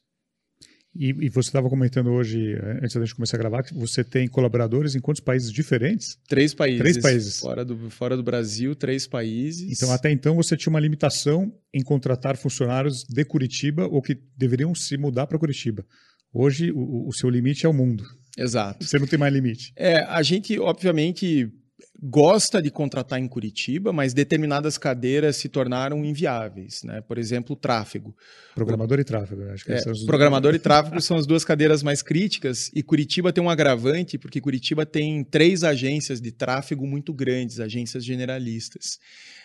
[0.95, 4.04] E, e você estava comentando hoje, eh, antes da gente começar a gravar, que você
[4.04, 6.17] tem colaboradores em quantos países diferentes?
[6.28, 6.80] Três países.
[6.80, 7.39] Três países.
[7.39, 9.71] Fora do, fora do Brasil, três países.
[9.71, 14.73] Então, até então, você tinha uma limitação em contratar funcionários de Curitiba ou que deveriam
[14.73, 15.86] se mudar para Curitiba.
[16.34, 18.04] Hoje, o, o seu limite é o mundo.
[18.38, 18.84] Exato.
[18.84, 19.71] Você não tem mais limite.
[19.75, 21.52] É, a gente, obviamente,
[22.01, 27.01] gosta de contratar em Curitiba, mas determinadas cadeiras se tornaram inviáveis, né?
[27.01, 28.15] Por exemplo, o tráfego.
[28.55, 29.01] Programador o...
[29.01, 30.05] e tráfego, acho que é, são os...
[30.05, 34.39] Programador e tráfego são as duas cadeiras mais críticas e Curitiba tem um agravante porque
[34.39, 38.97] Curitiba tem três agências de tráfego muito grandes, agências generalistas.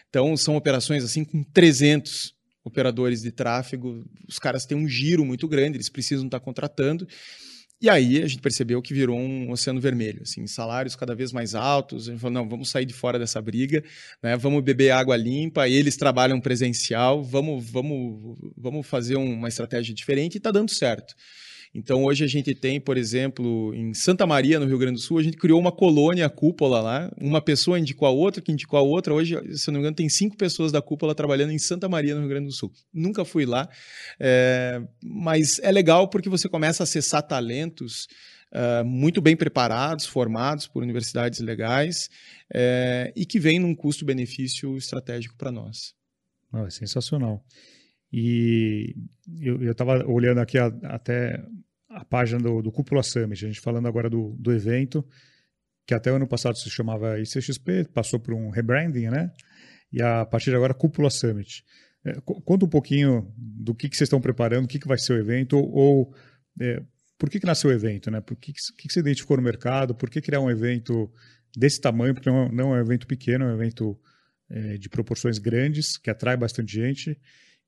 [0.09, 5.47] Então são operações assim com 300 operadores de tráfego, os caras têm um giro muito
[5.47, 7.07] grande, eles precisam estar contratando.
[7.81, 11.55] E aí a gente percebeu que virou um oceano vermelho, assim, salários cada vez mais
[11.55, 12.09] altos.
[12.09, 13.85] A gente falou, não, vamos sair de fora dessa briga,
[14.23, 14.37] né?
[14.37, 15.69] Vamos beber água limpa.
[15.69, 21.15] Eles trabalham presencial, vamos, vamos, vamos fazer uma estratégia diferente e está dando certo.
[21.75, 25.19] Então, hoje a gente tem, por exemplo, em Santa Maria, no Rio Grande do Sul,
[25.19, 27.13] a gente criou uma colônia cúpula lá.
[27.21, 29.13] Uma pessoa indicou a outra, que indicou a outra.
[29.13, 32.15] Hoje, se eu não me engano, tem cinco pessoas da cúpula trabalhando em Santa Maria,
[32.15, 32.71] no Rio Grande do Sul.
[32.93, 33.69] Nunca fui lá,
[34.21, 38.07] é, mas é legal porque você começa a acessar talentos
[38.55, 42.09] Uh, muito bem preparados, formados por universidades legais
[42.53, 45.93] uh, e que vêm num custo-benefício estratégico para nós.
[46.53, 47.45] Ah, sensacional.
[48.13, 48.95] E
[49.41, 51.45] eu estava olhando aqui a, até
[51.95, 55.07] a página do, do Cúpula Summit, a gente falando agora do, do evento,
[55.87, 59.31] que até o ano passado se chamava ICXP, passou por um rebranding, né?
[59.93, 61.65] E a partir de agora, Cúpula Summit.
[62.05, 65.15] É, conta um pouquinho do que, que vocês estão preparando, o que, que vai ser
[65.15, 66.15] o evento, ou
[66.61, 66.83] é,
[67.17, 68.21] por que, que nasceu o evento, né?
[68.21, 69.95] Por que, que, que você identificou no mercado?
[69.95, 71.11] Por que criar um evento
[71.57, 72.13] desse tamanho?
[72.13, 73.99] Porque não, não é um evento pequeno, é um evento
[74.51, 77.19] é, de proporções grandes, que atrai bastante gente.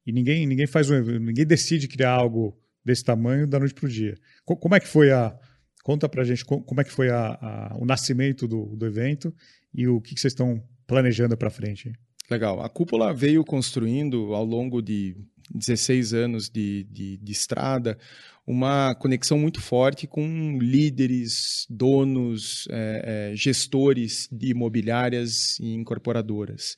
[0.04, 3.88] E ninguém, ninguém faz um, ninguém decide criar algo desse tamanho da noite para o
[3.88, 4.14] dia.
[4.44, 5.36] Como é que foi a.
[5.82, 9.32] Conta para a gente como é que foi a, a, o nascimento do, do evento
[9.72, 11.92] e o que, que vocês estão planejando para frente.
[12.28, 12.60] Legal.
[12.60, 15.16] A cúpula veio construindo ao longo de
[15.54, 17.96] 16 anos de, de, de, estrada,
[18.44, 26.76] uma conexão muito forte com líderes, donos, é, é, gestores de imobiliárias e incorporadoras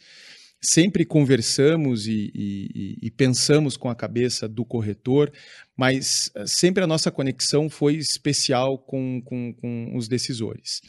[0.60, 5.32] sempre conversamos e, e, e, pensamos com a cabeça do corretor,
[5.76, 10.80] mas eh, sempre a nossa conexão foi especial com, com, com os decisores.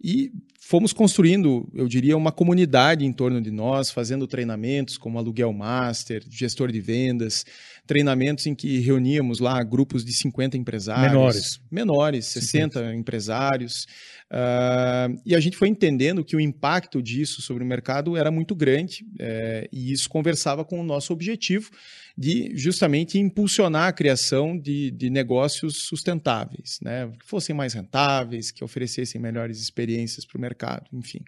[0.00, 0.30] E
[0.60, 6.22] fomos construindo, eu diria, uma comunidade em torno de nós, fazendo treinamentos como aluguel master,
[6.28, 7.44] gestor de vendas,
[7.86, 11.08] treinamentos em que reuníamos lá grupos de 50 empresários.
[11.08, 11.60] Menores.
[11.70, 12.94] Menores, 60 50.
[12.94, 13.86] empresários.
[14.30, 18.54] Uh, e a gente foi entendendo que o impacto disso sobre o mercado era muito
[18.54, 21.70] grande, é, e isso conversava com o nosso objetivo
[22.18, 27.08] de justamente impulsionar a criação de, de negócios sustentáveis, né?
[27.16, 31.20] que fossem mais rentáveis, que oferecessem melhores experiências para o mercado, enfim.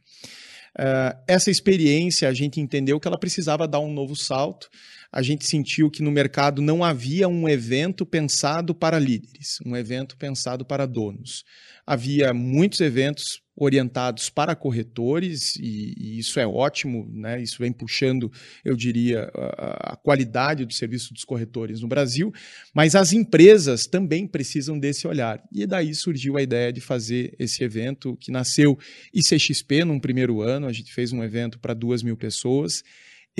[0.76, 4.68] Uh, essa experiência a gente entendeu que ela precisava dar um novo salto.
[5.12, 10.16] A gente sentiu que no mercado não havia um evento pensado para líderes, um evento
[10.16, 11.44] pensado para donos
[11.90, 17.42] havia muitos eventos orientados para corretores e, e, isso é ótimo, né?
[17.42, 18.30] Isso vem puxando,
[18.64, 22.32] eu diria, a, a, qualidade do serviço dos corretores no Brasil,
[22.72, 25.42] mas as empresas também precisam desse olhar.
[25.52, 28.78] E daí surgiu a ideia de fazer esse evento que nasceu
[29.12, 32.84] ICXP num primeiro ano, a gente fez um evento para duas mil pessoas.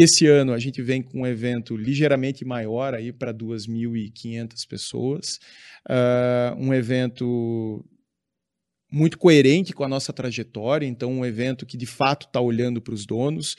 [0.03, 5.39] Esse ano a gente vem com um evento ligeiramente maior aí para 2.500 pessoas,
[5.87, 7.85] uh, um evento
[8.91, 12.95] muito coerente com a nossa trajetória, então um evento que de fato está olhando para
[12.95, 13.57] os donos.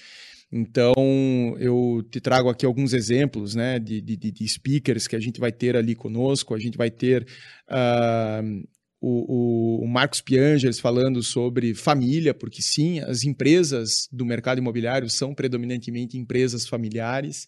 [0.51, 5.39] Então, eu te trago aqui alguns exemplos né, de, de, de, speakers que a gente
[5.39, 6.55] vai ter ali conosco.
[6.55, 7.25] A gente vai ter
[7.69, 8.67] uh,
[9.01, 15.33] o, o, Marcos Piangers falando sobre família, porque sim, as empresas do mercado imobiliário são
[15.33, 17.47] predominantemente empresas familiares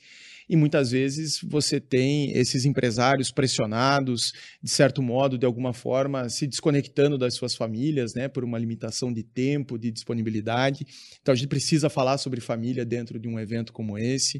[0.49, 6.47] e muitas vezes você tem esses empresários pressionados, de certo modo, de alguma forma, se
[6.47, 10.86] desconectando das suas famílias, né, por uma limitação de tempo, de disponibilidade.
[11.21, 14.38] Então a gente precisa falar sobre família dentro de um evento como esse.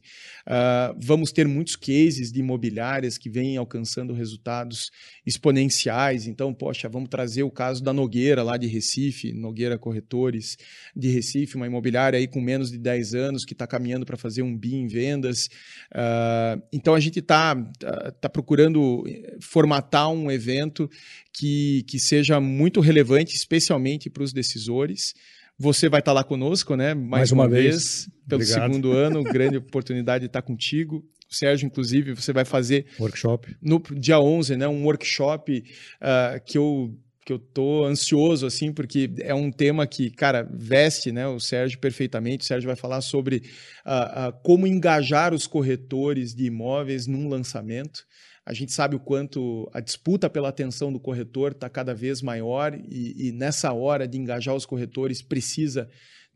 [0.48, 4.90] Uh, vamos ter muitos cases de imobiliárias que vêm alcançando resultados
[5.26, 6.28] exponenciais.
[6.28, 10.58] Então, poxa, vamos trazer o caso da Nogueira, lá de Recife, Nogueira Corretores
[10.96, 14.42] de Recife, uma imobiliária aí com menos de 10 anos que está caminhando para fazer
[14.42, 15.50] um BI em vendas.
[15.94, 19.04] Uh, então a gente está tá, tá procurando
[19.40, 20.90] formatar um evento
[21.32, 25.14] que, que seja muito relevante, especialmente para os decisores.
[25.58, 26.96] Você vai estar tá lá conosco, né?
[26.96, 28.72] Mais, Mais uma, uma, vez, vez pelo Obrigado.
[28.72, 31.06] segundo ano, grande oportunidade de estar tá contigo.
[31.30, 34.68] Sérgio, inclusive, você vai fazer workshop no dia 11, né?
[34.68, 35.64] Um workshop
[36.02, 36.96] uh, que eu
[37.26, 41.80] que eu tô ansioso assim porque é um tema que cara veste né o Sérgio
[41.80, 42.44] perfeitamente.
[42.44, 43.38] O Sérgio vai falar sobre
[43.86, 48.06] uh, uh, como engajar os corretores de imóveis num lançamento.
[48.46, 52.78] A gente sabe o quanto a disputa pela atenção do corretor está cada vez maior
[52.90, 55.90] e, e nessa hora de engajar os corretores precisa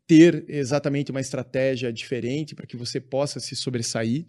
[0.07, 4.25] ter exatamente uma estratégia diferente para que você possa se sobressair.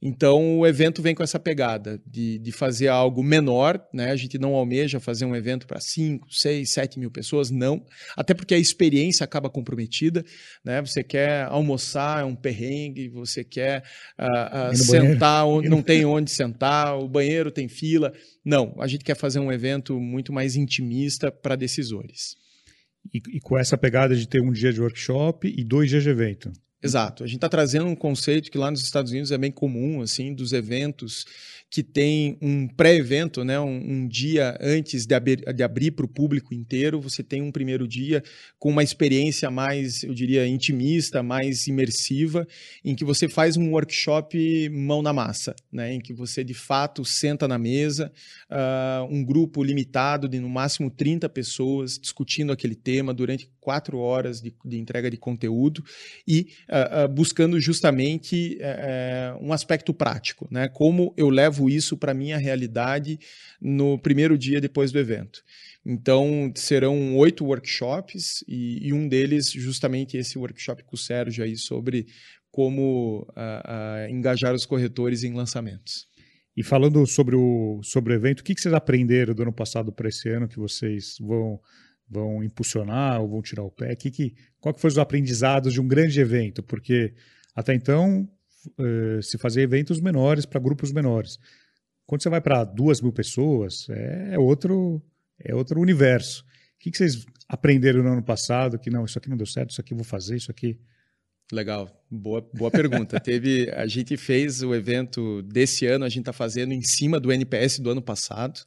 [0.00, 4.10] Então, o evento vem com essa pegada de, de fazer algo menor, né?
[4.10, 7.86] A gente não almeja fazer um evento para 5, 6, 7 mil pessoas, não.
[8.14, 10.22] Até porque a experiência acaba comprometida,
[10.62, 10.82] né?
[10.82, 13.82] Você quer almoçar, é um perrengue, você quer
[14.18, 18.12] uh, uh, sentar onde não tem onde sentar, o banheiro tem fila.
[18.44, 22.43] Não, a gente quer fazer um evento muito mais intimista para decisores.
[23.12, 26.08] E, e, com essa pegada de ter um dia de workshop e dois dias de
[26.08, 26.52] evento.
[26.82, 27.24] Exato.
[27.24, 30.34] A gente está trazendo um conceito que lá nos Estados Unidos é bem comum, assim,
[30.34, 31.24] dos eventos
[31.74, 36.08] que tem um pré-evento, né, um, um, dia antes de, abrir, de abrir para o
[36.08, 38.22] público inteiro, você tem um primeiro dia
[38.60, 42.46] com uma experiência mais, eu diria, intimista, mais imersiva,
[42.84, 47.04] em que você faz um workshop mão na massa, né, em que você de fato
[47.04, 48.12] senta na mesa,
[48.48, 54.40] uh, um grupo limitado de no máximo 30 pessoas discutindo aquele tema durante quatro horas
[54.40, 55.82] de, de entrega de conteúdo
[56.28, 62.14] e uh, uh, buscando justamente uh, um aspecto prático, né, como eu levo isso para
[62.14, 63.18] minha realidade
[63.60, 65.42] no primeiro dia depois do evento.
[65.84, 71.56] Então, serão oito workshops e, e, um deles justamente esse workshop com o Sérgio aí
[71.56, 72.06] sobre
[72.50, 76.06] como uh, uh, engajar os corretores em lançamentos.
[76.56, 79.92] E falando sobre o, sobre o evento, o que, que vocês aprenderam do ano passado
[79.92, 81.60] para esse ano que vocês vão,
[82.08, 83.96] vão impulsionar ou vão tirar o pé?
[83.96, 86.62] Que, que, qual que foi os aprendizados de um grande evento?
[86.62, 87.12] Porque
[87.54, 88.28] até então
[88.78, 91.38] uh, se fazer eventos menores para grupos menores.
[92.06, 95.02] Quando você vai para duas mil pessoas, é outro,
[95.38, 96.42] é outro universo.
[96.42, 98.78] O que, que vocês aprenderam no ano passado?
[98.78, 100.78] Que não, isso aqui não deu certo, isso aqui vou fazer, isso aqui.
[101.52, 103.18] Legal, boa, boa pergunta.
[103.20, 107.32] Teve, a gente fez o evento desse ano, a gente está fazendo em cima do
[107.32, 108.60] NPS do ano passado.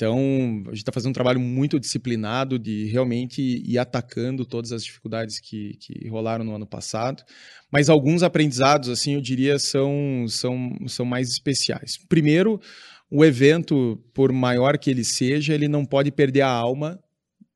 [0.00, 4.82] Então, a gente está fazendo um trabalho muito disciplinado de realmente ir atacando todas as
[4.82, 7.22] dificuldades que, que rolaram no ano passado.
[7.70, 11.98] Mas alguns aprendizados, assim, eu diria, são, são, são mais especiais.
[12.08, 12.58] Primeiro,
[13.10, 16.98] o evento, por maior que ele seja, ele não pode perder a alma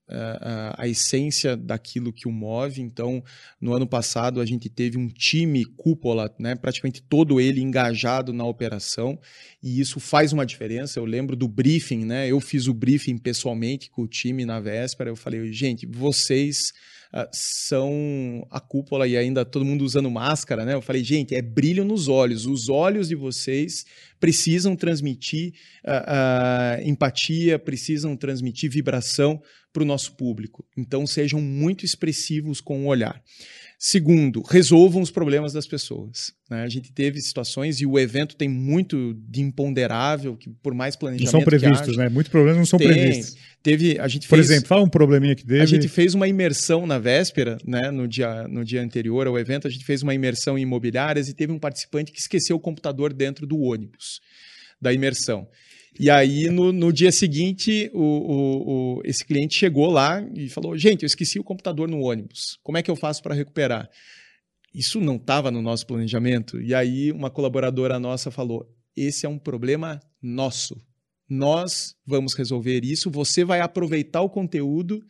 [0.08, 2.80] a, a, essência daquilo que o move.
[2.82, 3.22] Então,
[3.60, 8.44] no ano passado, a gente teve um time cúpula, né, praticamente todo ele engajado na
[8.44, 9.18] operação,
[9.62, 10.98] e isso faz uma diferença.
[10.98, 15.10] Eu lembro do briefing, né, eu fiz o briefing pessoalmente com o time na véspera.
[15.10, 16.72] Eu falei, gente, vocês
[17.32, 20.74] são a cúpula e ainda todo mundo usando máscara, né?
[20.74, 22.44] Eu falei, gente, é brilho nos olhos.
[22.46, 23.84] Os olhos de vocês
[24.18, 25.52] precisam transmitir
[25.84, 29.40] uh, uh, empatia, precisam transmitir vibração
[29.72, 30.64] para o nosso público.
[30.76, 33.22] Então, sejam muito expressivos com o olhar.
[33.78, 36.32] Segundo, resolvam os problemas das pessoas.
[36.48, 36.62] Né?
[36.62, 41.32] A gente teve situações e o evento tem muito de imponderável, que por mais planejamento.
[41.32, 42.08] Não são previstos, haja, né?
[42.08, 43.36] Muitos problemas não são tem, previstos.
[43.62, 45.60] Teve, a gente por fez, exemplo, fala um probleminha que teve.
[45.60, 47.90] A gente fez uma imersão na véspera, né?
[47.90, 51.34] no, dia, no dia anterior ao evento, a gente fez uma imersão em imobiliárias e
[51.34, 54.20] teve um participante que esqueceu o computador dentro do ônibus
[54.80, 55.48] da imersão.
[55.98, 60.76] E aí, no, no dia seguinte, o, o, o, esse cliente chegou lá e falou:
[60.76, 62.58] Gente, eu esqueci o computador no ônibus.
[62.62, 63.88] Como é que eu faço para recuperar?
[64.74, 66.60] Isso não estava no nosso planejamento.
[66.60, 70.76] E aí, uma colaboradora nossa falou: Esse é um problema nosso.
[71.28, 73.10] Nós vamos resolver isso.
[73.10, 75.00] Você vai aproveitar o conteúdo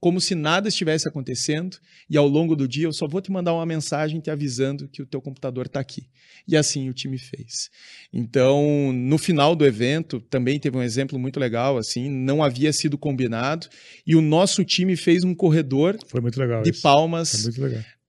[0.00, 1.76] como se nada estivesse acontecendo,
[2.08, 5.02] e ao longo do dia eu só vou te mandar uma mensagem te avisando que
[5.02, 6.08] o teu computador está aqui.
[6.48, 7.68] E assim o time fez.
[8.12, 12.96] Então, no final do evento, também teve um exemplo muito legal, assim, não havia sido
[12.96, 13.68] combinado,
[14.06, 15.98] e o nosso time fez um corredor
[16.62, 16.82] de isso.
[16.82, 17.46] palmas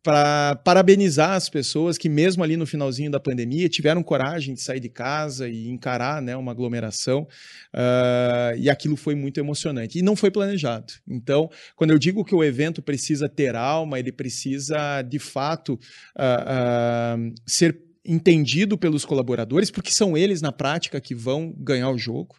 [0.04, 4.80] para parabenizar as pessoas que, mesmo ali no finalzinho da pandemia, tiveram coragem de sair
[4.80, 7.28] de casa e encarar né, uma aglomeração.
[7.74, 10.00] Uh, e aquilo foi muito emocionante.
[10.00, 10.94] E não foi planejado.
[11.08, 15.74] Então, quando eu digo que o evento precisa ter alma, ele precisa, de fato,
[16.18, 21.98] uh, uh, ser entendido pelos colaboradores, porque são eles, na prática, que vão ganhar o
[21.98, 22.36] jogo.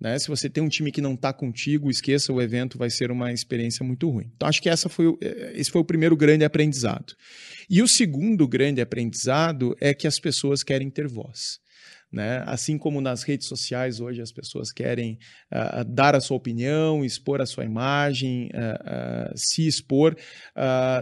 [0.00, 0.18] Né?
[0.18, 3.32] Se você tem um time que não está contigo, esqueça o evento, vai ser uma
[3.32, 4.30] experiência muito ruim.
[4.36, 7.14] Então, acho que essa foi, eh, esse foi o primeiro grande aprendizado.
[7.68, 11.58] E o segundo grande aprendizado é que as pessoas querem ter voz.
[12.12, 12.42] Né?
[12.46, 15.18] Assim como nas redes sociais hoje as pessoas querem
[15.52, 20.16] uh, dar a sua opinião, expor a sua imagem, uh, uh, se expor,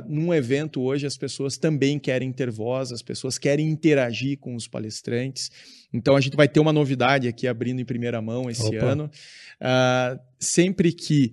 [0.09, 4.67] num evento hoje as pessoas também querem ter voz, as pessoas querem interagir com os
[4.67, 5.51] palestrantes.
[5.95, 8.85] Então a gente vai ter uma novidade aqui abrindo em primeira mão esse Opa.
[8.85, 9.11] ano.
[10.41, 11.33] sempre que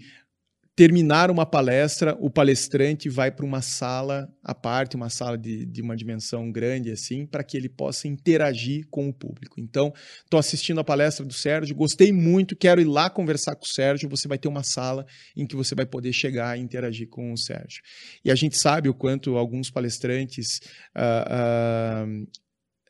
[0.75, 5.81] terminar uma palestra, o palestrante vai para uma sala à parte, uma sala de, de
[5.81, 9.59] uma dimensão grande, assim, para que ele possa interagir com o público.
[9.59, 9.93] Então,
[10.23, 14.09] estou assistindo a palestra do Sérgio, gostei muito, quero ir lá conversar com o Sérgio.
[14.09, 17.37] Você vai ter uma sala em que você vai poder chegar e interagir com o
[17.37, 17.83] Sérgio.
[18.23, 20.61] E a gente sabe o quanto alguns palestrantes
[20.95, 22.27] uh, uh,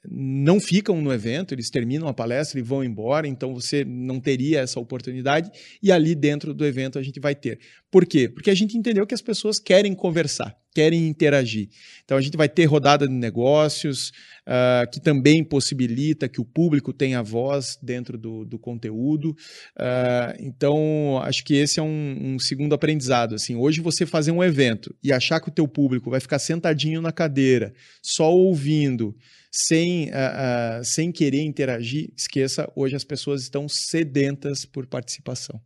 [0.09, 4.61] não ficam no evento, eles terminam a palestra e vão embora, então você não teria
[4.61, 7.59] essa oportunidade, e ali dentro do evento a gente vai ter.
[7.91, 8.27] Por quê?
[8.27, 10.55] Porque a gente entendeu que as pessoas querem conversar.
[10.73, 11.67] querem interagir.
[12.05, 14.13] Então a gente vai ter rodada de negócios,
[14.47, 19.31] uh, que também possibilita que o público tenha voz dentro do, do conteúdo.
[19.77, 23.35] Uh, então acho que esse é um, um, segundo aprendizado.
[23.35, 27.01] Assim, hoje você fazer um evento e achar que o teu público vai ficar sentadinho
[27.01, 29.13] na cadeira, só ouvindo,
[29.51, 35.61] sem, uh, sem querer interagir, esqueça, hoje as pessoas estão sedentas por participação.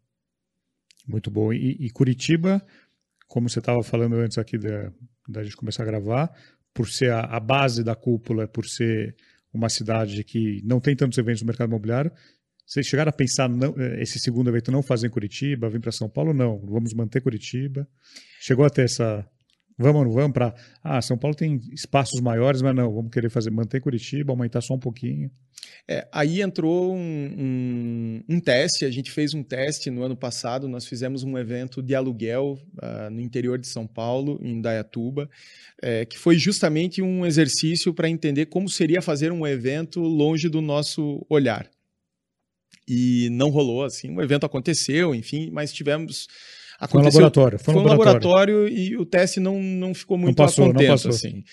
[1.08, 1.54] Muito bom.
[1.54, 2.66] E, e Curitiba
[3.28, 4.92] como você estava falando antes aqui da,
[5.28, 6.32] da gente começar a gravar,
[6.74, 9.16] por ser a, a, base da cúpula, por ser
[9.54, 12.12] uma cidade que não tem tantos eventos no mercado imobiliário,
[12.66, 15.92] vocês chegaram a pensar não, eh, esse segundo evento não fazer em Curitiba, vir para
[15.92, 16.34] São Paulo?
[16.34, 17.88] Não, vamos manter Curitiba.
[18.40, 19.26] Chegou até essa
[19.78, 20.56] Vamos ou não vamos para.
[20.82, 24.74] Ah, São Paulo tem espaços maiores, mas não, vamos querer fazer, manter Curitiba, aumentar só
[24.74, 25.30] um pouquinho.
[25.88, 30.68] É, aí entrou um, um, um, teste, a gente fez um teste no ano passado,
[30.68, 35.30] nós fizemos um evento de aluguel uh, no interior de São Paulo, em Dayatuba,
[35.82, 40.62] é, que foi justamente um exercício para entender como seria fazer um evento longe do
[40.62, 41.70] nosso olhar.
[42.88, 46.28] E não rolou assim, o evento aconteceu, enfim, mas tivemos
[46.80, 47.60] Aconteceu, foi um laboratório.
[47.60, 48.28] Foi, um, foi laboratório.
[48.28, 48.78] um laboratório.
[48.78, 51.12] e o teste não, não ficou muito não passou, contento, não passou.
[51.12, 51.44] assim.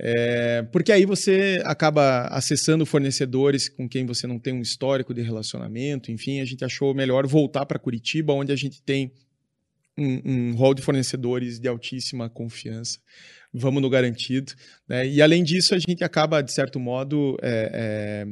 [0.00, 5.22] É, porque aí você acaba acessando fornecedores com quem você não tem um histórico de
[5.22, 9.12] relacionamento, enfim, a gente achou melhor voltar para Curitiba, onde a gente tem
[9.98, 13.00] um, um hall de fornecedores de altíssima confiança.
[13.52, 14.52] Vamos no garantido.
[14.86, 15.08] Né?
[15.08, 18.26] E além disso, a gente acaba, de certo modo, é, é,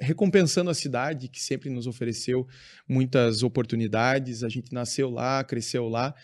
[0.00, 2.46] recompensando a cidade que sempre nos ofereceu
[2.88, 4.44] muitas oportunidades.
[4.44, 6.14] A gente nasceu lá, cresceu lá.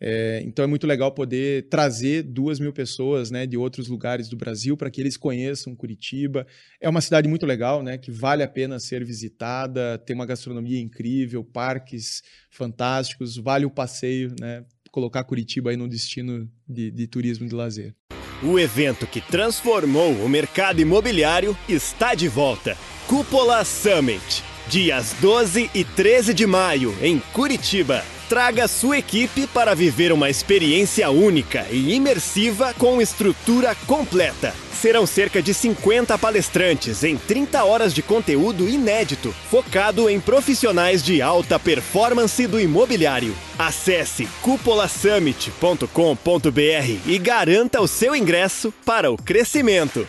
[0.00, 4.36] É, então é muito legal poder trazer duas mil pessoas né, de outros lugares do
[4.36, 6.46] Brasil para que eles conheçam Curitiba.
[6.80, 10.80] É uma cidade muito legal, né, que vale a pena ser visitada, tem uma gastronomia
[10.80, 17.48] incrível, parques fantásticos, vale o passeio, né, colocar Curitiba aí no destino de, de turismo
[17.48, 17.94] de lazer.
[18.42, 22.76] O evento que transformou o mercado imobiliário está de volta.
[23.06, 28.02] Cúpula Summit, dias 12 e 13 de maio, em Curitiba.
[28.28, 34.54] Traga sua equipe para viver uma experiência única e imersiva com estrutura completa.
[34.72, 41.20] Serão cerca de 50 palestrantes em 30 horas de conteúdo inédito, focado em profissionais de
[41.20, 43.34] alta performance do imobiliário.
[43.58, 45.88] Acesse cupolasummit.com.br
[47.06, 50.08] e garanta o seu ingresso para o crescimento.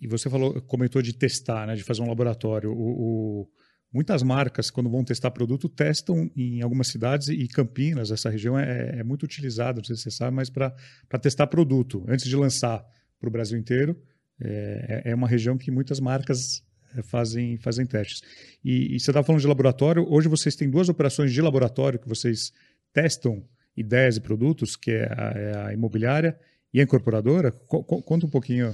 [0.00, 2.72] E você falou, comentou de testar, né, de fazer um laboratório.
[2.72, 3.46] O, o,
[3.92, 9.00] muitas marcas, quando vão testar produto, testam em algumas cidades e Campinas, essa região é,
[9.00, 10.74] é muito utilizada, não sei se você sabe, mas para
[11.20, 12.84] testar produto, antes de lançar
[13.20, 14.00] para o Brasil inteiro,
[14.40, 16.64] é, é, é uma região que muitas marcas
[16.96, 18.22] é, fazem, fazem testes.
[18.64, 22.08] E, e você estava falando de laboratório, hoje vocês têm duas operações de laboratório que
[22.08, 22.52] vocês
[22.92, 23.44] testam
[23.76, 26.38] ideias e produtos, que é a, é a imobiliária
[26.72, 27.52] e a incorporadora.
[27.52, 28.72] Co conta um pouquinho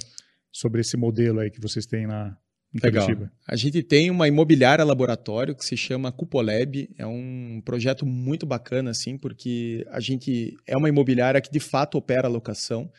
[0.50, 2.36] sobre esse modelo aí que vocês têm na
[2.74, 3.06] Legal.
[3.06, 3.32] Curitiba.
[3.46, 6.88] A gente tem uma imobiliária laboratório que se chama Cupolab.
[6.98, 11.96] É um projeto muito bacana, assim, porque a gente é uma imobiliária que de fato
[11.96, 12.90] opera a locação.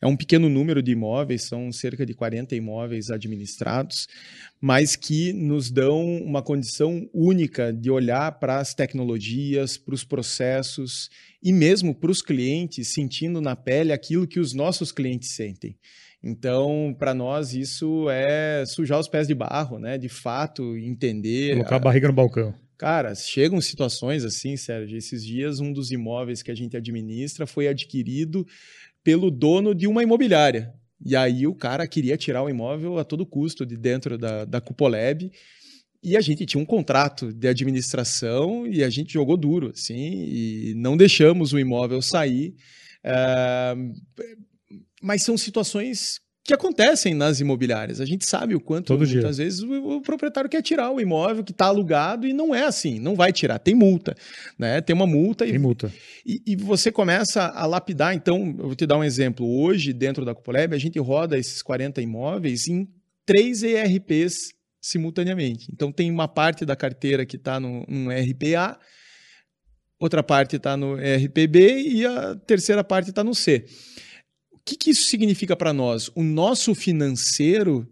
[0.00, 4.06] É um pequeno número de imóveis, são cerca de 40 imóveis administrados,
[4.60, 11.08] mas que nos dão uma condição única de olhar para as tecnologias, para os processos
[11.42, 15.74] e mesmo para os clientes, sentindo na pele aquilo que os nossos clientes sentem.
[16.26, 19.98] Então, para nós, isso é sujar os pés de barro, né?
[19.98, 21.52] De fato, entender.
[21.52, 22.54] Colocar a, a barriga no balcão.
[22.78, 24.96] Cara, chegam situações assim, Sérgio.
[24.96, 28.46] Esses dias, um dos imóveis que a gente administra foi adquirido
[29.02, 30.72] pelo dono de uma imobiliária.
[31.04, 34.62] E aí o cara queria tirar o imóvel a todo custo de dentro da, da
[34.62, 35.30] Cupolab.
[36.02, 40.74] E a gente tinha um contrato de administração e a gente jogou duro, assim, e
[40.74, 42.54] não deixamos o imóvel sair.
[43.04, 43.92] Uh,
[45.04, 48.00] mas são situações que acontecem nas imobiliárias.
[48.00, 49.44] A gente sabe o quanto Todo muitas dia.
[49.44, 52.98] vezes o, o, proprietário quer tirar o imóvel que está alugado e não é assim,
[52.98, 54.14] não vai tirar, tem multa,
[54.58, 54.80] né?
[54.80, 55.92] Tem uma multa tem e, multa.
[56.24, 58.14] E, e, você começa a lapidar.
[58.14, 59.46] Então, eu vou te dar um exemplo.
[59.46, 62.88] Hoje, dentro da Cupolab, a gente roda esses 40 imóveis em
[63.26, 65.70] três ERPs simultaneamente.
[65.72, 68.78] Então, tem uma parte da carteira que está no, no RPA,
[69.98, 73.64] outra parte está no RPB e a terceira parte está no C
[74.64, 76.10] que, que isso significa para nós?
[76.14, 77.88] O nosso financeiro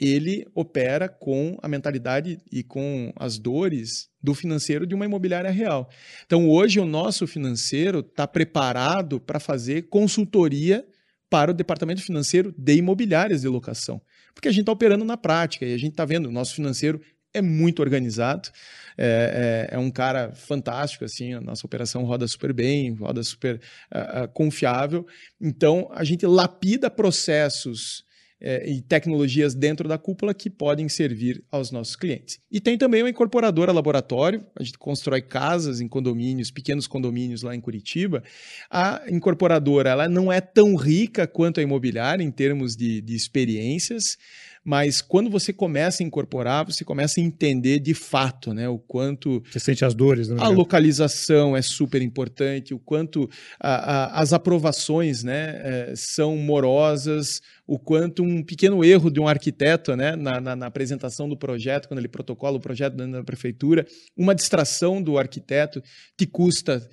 [0.00, 5.88] ele opera com a mentalidade e com as dores do financeiro de uma imobiliária real.
[6.26, 10.84] Então, hoje, o nosso financeiro está preparado para fazer consultoria
[11.30, 14.00] para o departamento financeiro de imobiliárias de locação.
[14.34, 17.00] Porque a gente está operando na prática e a gente está vendo, o nosso financeiro
[17.34, 18.48] é muito organizado.
[18.96, 23.56] É, é, é, um cara fantástico, assim, a nossa operação roda super bem, roda super
[23.92, 25.04] uh, uh, confiável.
[25.40, 28.04] Então, a gente lapida processos
[28.44, 32.38] é, e tecnologias dentro da cúpula que podem servir aos nossos clientes.
[32.50, 37.54] E tem também uma incorporadora laboratório, a gente constrói casas em condomínios, pequenos condomínios lá
[37.54, 38.22] em Curitiba.
[38.70, 44.18] A incorporadora ela não é tão rica quanto a imobiliária em termos de, de experiências,
[44.64, 49.42] mas quando você começa a incorporar, você começa a entender de fato, né, o quanto
[49.50, 50.36] você sente as dores, né?
[50.40, 53.28] a localização é super importante, o quanto
[53.60, 59.28] a, a, as aprovações, né, é, são morosas, o quanto um pequeno erro de um
[59.28, 63.24] arquiteto, né, na, na, na apresentação do projeto, quando ele protocola o projeto dentro da
[63.24, 63.86] prefeitura,
[64.16, 65.82] uma distração do arquiteto
[66.16, 66.88] te custa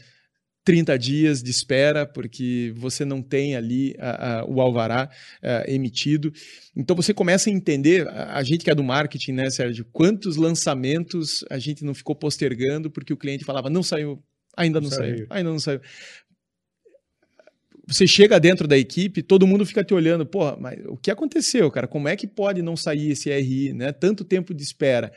[0.64, 3.96] 30 dias de espera, porque você não tem ali
[4.48, 5.10] o alvará
[5.66, 6.32] emitido.
[6.76, 11.44] Então você começa a entender, a, gente que é do marketing, né, Sérgio, quantos lançamentos
[11.50, 14.24] a gente não ficou postergando porque o cliente falava, não saiu,
[14.56, 15.82] ainda não, não saiu, saiu, ainda não saiu.
[17.88, 21.70] Você chega dentro da equipe, todo mundo fica te olhando, porra, mas o que aconteceu,
[21.70, 21.88] cara?
[21.88, 23.92] Como é que pode não sair esse RI, né?
[23.92, 25.12] Tanto tempo de espera.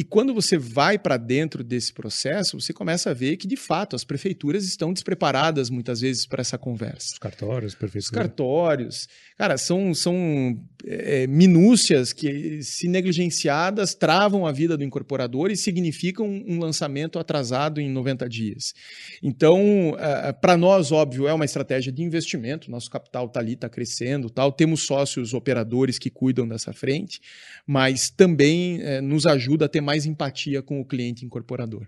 [0.00, 3.96] E quando você vai para dentro desse processo, você começa a ver que, de fato,
[3.96, 7.08] as prefeituras estão despreparadas muitas vezes para essa conversa.
[7.12, 8.04] Os cartórios, prefeituras.
[8.04, 9.08] Os cartórios.
[9.36, 16.26] Cara, são, são é, minúcias que, se negligenciadas, travam a vida do incorporador e significam
[16.26, 18.72] um lançamento atrasado em 90 dias.
[19.22, 22.70] Então, é, para nós, óbvio, é uma estratégia de investimento.
[22.70, 24.52] Nosso capital está ali, está crescendo, tal.
[24.52, 27.20] Temos sócios operadores que cuidam dessa frente,
[27.66, 31.84] mas também é, nos ajuda a ter ter mais empatia com o cliente incorporador.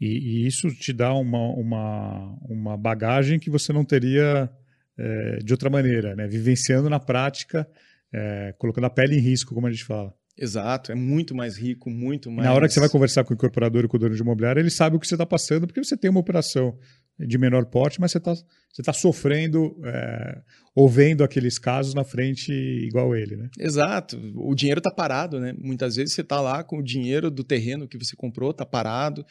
[0.00, 4.50] E, e isso te dá uma, uma, uma bagagem que você não teria
[4.98, 6.26] é, de outra maneira, né?
[6.26, 7.68] vivenciando na prática,
[8.12, 10.12] é, colocando a pele em risco, como a gente fala.
[10.36, 12.48] Exato, é muito mais rico, muito mais.
[12.48, 14.58] Na hora que você vai conversar com o incorporador e com o dono de imobiliário,
[14.58, 16.76] ele sabe o que você está passando, porque você tem uma operação
[17.16, 18.34] de menor porte, mas você está
[18.74, 20.42] você tá sofrendo é,
[20.74, 23.48] ou vendo aqueles casos na frente igual ele, né?
[23.56, 24.20] Exato.
[24.34, 25.54] O dinheiro está parado, né?
[25.56, 29.24] Muitas vezes você está lá com o dinheiro do terreno que você comprou, está parado.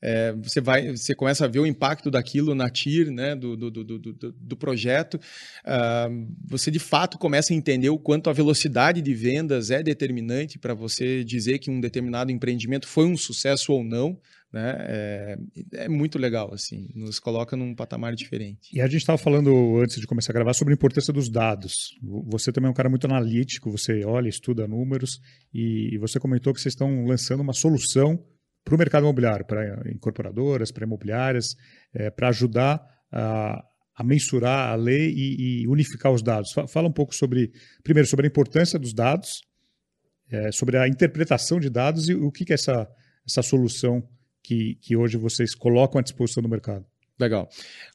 [0.00, 3.70] É, você vai, você começa a ver o impacto daquilo na TIR, né, do, do,
[3.70, 5.14] do, do, do projeto.
[5.14, 10.58] Uh, você de fato começa a entender o quanto a velocidade de vendas é determinante
[10.58, 14.18] para você dizer que um determinado empreendimento foi um sucesso ou não.
[14.52, 14.74] Né?
[14.78, 15.36] É,
[15.74, 18.70] é, muito legal, assim, nos coloca num patamar diferente.
[18.72, 21.90] E a gente estava falando antes de começar a gravar sobre a importância dos dados.
[22.28, 25.20] Você também é um cara muito analítico, você olha, estuda números
[25.52, 28.24] e você comentou que vocês estão lançando uma solução
[28.64, 31.54] para o mercado imobiliário, para incorporadoras, para imobiliárias,
[31.94, 32.80] é, para ajudar
[33.12, 33.62] a,
[33.94, 36.52] a, mensurar a lei e, e, unificar os dados.
[36.68, 37.52] Fala um pouco sobre,
[37.84, 39.40] primeiro, sobre a importância dos dados,
[40.30, 42.88] é, sobre a interpretação de dados e o que, que é essa,
[43.24, 44.02] essa solução
[44.46, 46.86] que, que hoje vocês colocam à disposição do mercado.
[47.18, 47.48] Legal.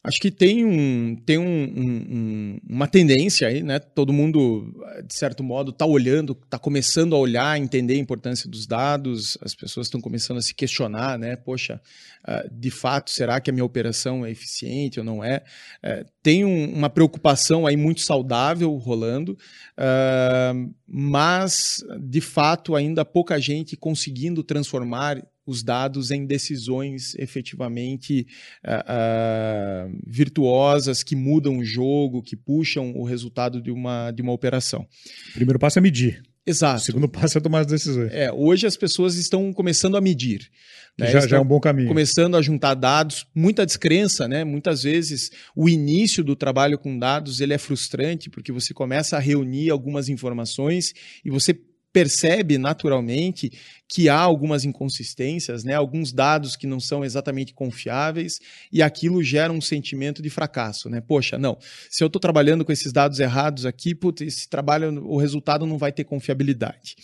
[0.04, 3.78] Acho que tem, um, tem um, um, uma tendência aí, né?
[3.78, 4.74] Todo mundo,
[5.06, 9.54] de certo modo, está olhando, está começando a olhar, entender a importância dos dados, as
[9.54, 11.36] pessoas estão começando a se questionar, né?
[11.36, 11.80] Poxa,
[12.28, 15.44] uh, de fato, será que a minha operação é eficiente ou não é?
[15.86, 19.38] Uh, tem um, uma preocupação aí muito saudável rolando,
[19.78, 25.22] uh, mas, de fato, ainda pouca gente conseguindo transformar
[25.52, 28.26] os dados em decisões efetivamente
[28.66, 34.32] uh, uh, virtuosas que mudam o jogo, que puxam o resultado de uma, de uma
[34.32, 34.88] operação.
[35.30, 36.24] O primeiro passo é medir.
[36.46, 36.82] Exato.
[36.82, 38.12] O segundo passo é tomar as decisões.
[38.12, 40.50] É, hoje as pessoas estão começando a medir.
[40.98, 41.12] Né?
[41.12, 41.88] Já, já, é um bom caminho.
[41.88, 44.44] Começando a juntar dados, muita descrença, né?
[44.44, 49.20] Muitas vezes o início do trabalho com dados ele é frustrante porque você começa a
[49.20, 50.94] reunir algumas informações
[51.24, 51.58] e você
[51.94, 53.52] percebe naturalmente
[53.92, 58.40] que há algumas inconsistências, né, alguns dados que não são exatamente confiáveis,
[58.72, 60.90] e aquilo gera um sentimento de fracasso.
[60.90, 61.02] Né?
[61.02, 61.58] Poxa, não,
[61.90, 65.78] se eu estou trabalhando com esses dados errados aqui, putz, esse trabalho, o resultado não
[65.78, 66.96] vai ter confiabilidade.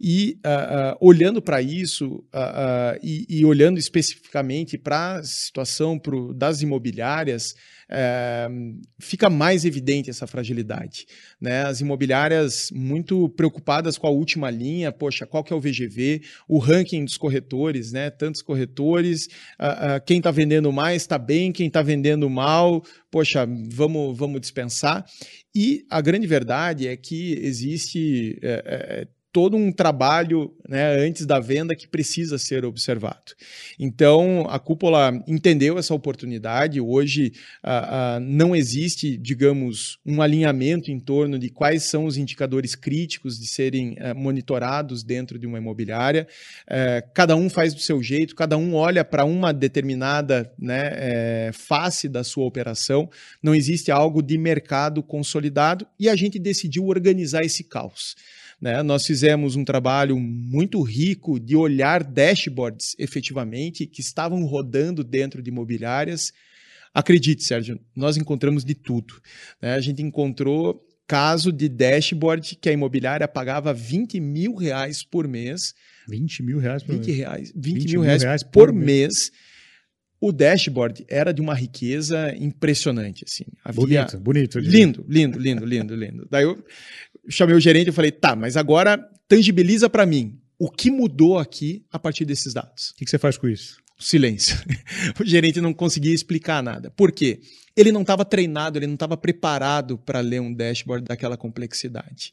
[0.00, 6.34] E uh, uh, olhando para isso, uh, e, e, olhando especificamente para a situação pro,
[6.34, 7.54] das imobiliárias,
[7.88, 8.48] é,
[8.98, 11.06] fica mais evidente essa fragilidade.
[11.40, 11.62] Né?
[11.62, 16.58] As imobiliárias muito preocupadas com a última linha, poxa, qual que é o VGV, o
[16.58, 18.10] ranking dos corretores, né?
[18.10, 19.26] tantos corretores,
[19.60, 24.40] uh, uh, quem está vendendo mais está bem, quem está vendendo mal, poxa, vamos, vamos
[24.40, 25.04] dispensar.
[25.54, 28.38] E a grande verdade é que existe...
[28.42, 33.34] É, é, todo um trabalho né, antes da venda que precisa ser observado.
[33.80, 36.80] Então, a cúpula entendeu essa oportunidade.
[36.80, 37.32] Hoje
[38.22, 43.94] não existe, digamos, um alinhamento em torno de quais são os indicadores críticos de serem
[43.94, 46.28] uh, monitorados dentro de uma imobiliária.
[46.68, 51.50] Eh, cada um faz do seu jeito, cada um olha para uma determinada né, eh,
[51.52, 53.10] face da sua operação.
[53.42, 58.14] Não existe algo de mercado consolidado e a gente decidiu organizar esse caos.
[58.64, 58.82] Né?
[58.82, 65.50] Nós fizemos um trabalho muito rico de olhar dashboards efetivamente que estavam rodando dentro de
[65.50, 66.32] imobiliárias.
[66.94, 69.20] Acredite, Sérgio, nós encontramos de tudo.
[69.60, 69.74] Né?
[69.74, 75.74] A gente encontrou caso de dashboard que a imobiliária pagava 20 mil reais por mês.
[76.08, 77.18] 20 mil reais por 20 mês?
[77.18, 78.86] Reais, 20, 20 mil reais, reais por, por mês.
[78.86, 79.30] mês.
[80.18, 83.44] O dashboard era de uma riqueza impressionante, assim.
[83.62, 84.06] Havia...
[84.06, 84.58] Bonito, bonito.
[84.58, 86.26] Lindo, lindo, lindo, lindo, lindo.
[86.30, 86.64] Daí eu
[87.28, 88.98] chamei o gerente e falei, tá, mas agora
[89.28, 92.90] tangibiliza para mim o que mudou aqui a partir desses dados.
[92.90, 93.76] O que, que você faz com isso?
[93.98, 94.56] Silêncio.
[95.20, 96.90] o gerente não conseguia explicar nada.
[96.90, 97.40] Por quê?
[97.76, 102.32] Ele não estava treinado, ele não estava preparado para ler um dashboard daquela complexidade.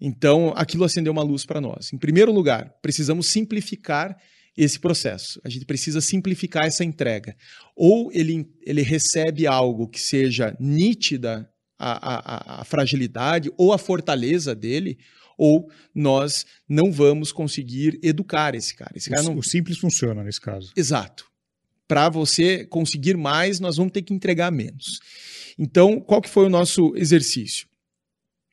[0.00, 1.92] Então, aquilo acendeu uma luz para nós.
[1.92, 4.16] Em primeiro lugar, precisamos simplificar
[4.56, 5.40] esse processo.
[5.44, 7.36] A gente precisa simplificar essa entrega.
[7.76, 11.48] Ou ele, ele recebe algo que seja nítida
[11.82, 14.98] a, a, a fragilidade ou a fortaleza dele,
[15.36, 18.92] ou nós não vamos conseguir educar esse cara.
[18.94, 19.38] Esse cara o, não...
[19.38, 20.72] o simples funciona nesse caso.
[20.76, 21.26] Exato.
[21.88, 25.00] Para você conseguir mais, nós vamos ter que entregar menos.
[25.58, 27.66] Então, qual que foi o nosso exercício?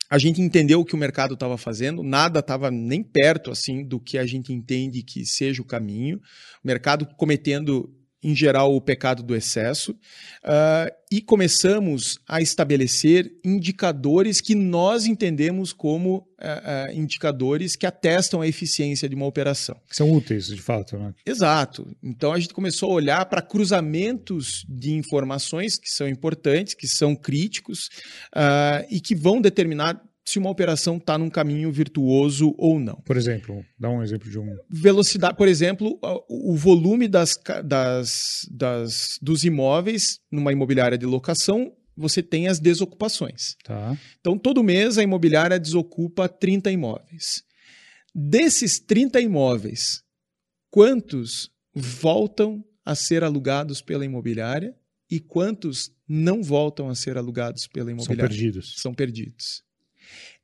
[0.10, 4.00] A gente entendeu o que o mercado estava fazendo, nada estava nem perto assim do
[4.00, 6.18] que a gente entende que seja o caminho.
[6.64, 14.42] O mercado cometendo em geral, o pecado do excesso, uh, e começamos a estabelecer indicadores
[14.42, 19.80] que nós entendemos como uh, uh, indicadores que atestam a eficiência de uma operação.
[19.90, 21.14] Que são úteis, de fato, né?
[21.26, 21.88] Exato.
[22.04, 27.16] Então a gente começou a olhar para cruzamentos de informações que são importantes, que são
[27.16, 27.90] críticos
[28.90, 30.00] e que vão determinar
[30.30, 32.96] se uma operação está num caminho virtuoso ou não.
[33.06, 34.56] Por exemplo, dá um exemplo de um.
[34.70, 36.00] Velocidade, por exemplo,
[36.30, 43.56] o volume das, das, das, dos imóveis numa imobiliária de locação, você tem as desocupações.
[43.64, 43.98] Tá.
[44.20, 47.44] Então, todo mês a imobiliária desocupa 30 imóveis.
[48.14, 50.04] Desses 30 imóveis,
[50.70, 54.76] quantos voltam a ser alugados pela imobiliária
[55.10, 58.22] e quantos não voltam a ser alugados pela imobiliária?
[58.22, 58.76] São perdidos.
[58.78, 59.69] São perdidos.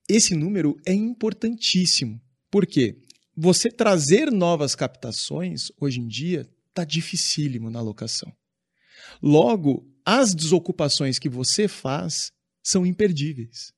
[0.08, 2.22] Esse número é importantíssimo.
[2.52, 2.98] Por quê?
[3.36, 8.32] Você trazer novas captações, hoje em dia, está dificílimo na locação.
[9.22, 12.32] Logo, as desocupações que você faz
[12.64, 13.74] são imperdíveis.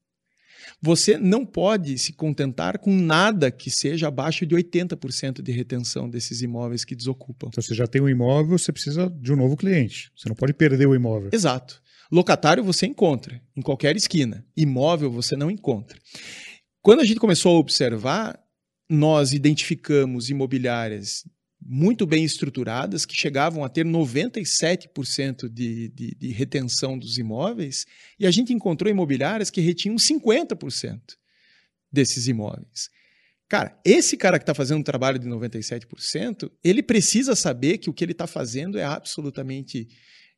[0.82, 6.42] Você não pode se contentar com nada que seja abaixo de 80% de retenção desses
[6.42, 7.48] imóveis que desocupam.
[7.48, 10.12] Então, você já tem um imóvel, você precisa de um novo cliente.
[10.16, 11.30] Você não pode perder o imóvel.
[11.32, 11.82] Exato.
[12.12, 16.00] Locatário você encontra em qualquer esquina, imóvel você não encontra.
[16.82, 18.40] Quando a gente começou a observar,
[18.90, 21.24] nós identificamos imobiliárias
[21.62, 27.86] muito bem estruturadas, que chegavam a ter 97% de, de, de retenção dos imóveis,
[28.18, 31.02] e a gente encontrou imobiliárias que retinham 50%
[31.92, 32.90] desses imóveis.
[33.50, 37.94] Cara, esse cara que está fazendo um trabalho de 97%, ele precisa saber que o
[37.94, 39.88] que ele está fazendo é absolutamente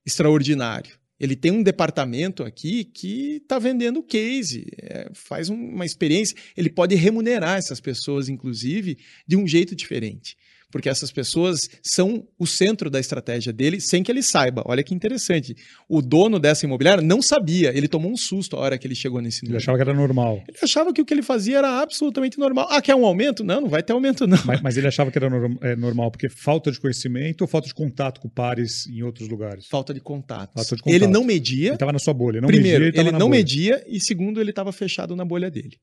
[0.05, 0.97] extraordinário.
[1.19, 6.35] Ele tem um departamento aqui que está vendendo case, é, faz um, uma experiência.
[6.55, 8.97] Ele pode remunerar essas pessoas, inclusive,
[9.27, 10.37] de um jeito diferente
[10.71, 14.63] porque essas pessoas são o centro da estratégia dele sem que ele saiba.
[14.65, 15.55] Olha que interessante.
[15.87, 19.21] O dono dessa imobiliária não sabia, ele tomou um susto a hora que ele chegou
[19.21, 19.55] nesse nível.
[19.55, 20.43] Ele achava que era normal.
[20.47, 22.67] Ele achava que o que ele fazia era absolutamente normal.
[22.69, 23.43] Ah, quer um aumento?
[23.43, 24.39] Não, não vai ter aumento, não.
[24.45, 25.29] Mas, mas ele achava que era
[25.61, 29.67] é, normal porque falta de conhecimento ou falta de contato com pares em outros lugares?
[29.67, 30.53] Falta de contato.
[30.53, 30.95] Falta de contato.
[30.95, 31.67] Ele não media.
[31.67, 32.41] Ele estava na sua bolha.
[32.41, 33.39] Não Primeiro, media, ele, ele não bolha.
[33.39, 35.77] media e segundo, ele estava fechado na bolha dele.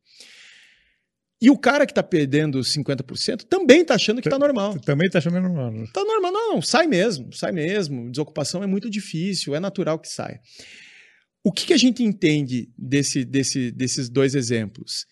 [1.40, 4.78] E o cara que está perdendo 50% também está achando que está normal.
[4.80, 5.84] Também está achando normal.
[5.84, 6.32] Está normal.
[6.32, 8.10] Não, sai mesmo, sai mesmo.
[8.10, 10.40] Desocupação é muito difícil, é natural que saia.
[11.44, 15.04] O que, que a gente entende desse, desse, desses dois exemplos?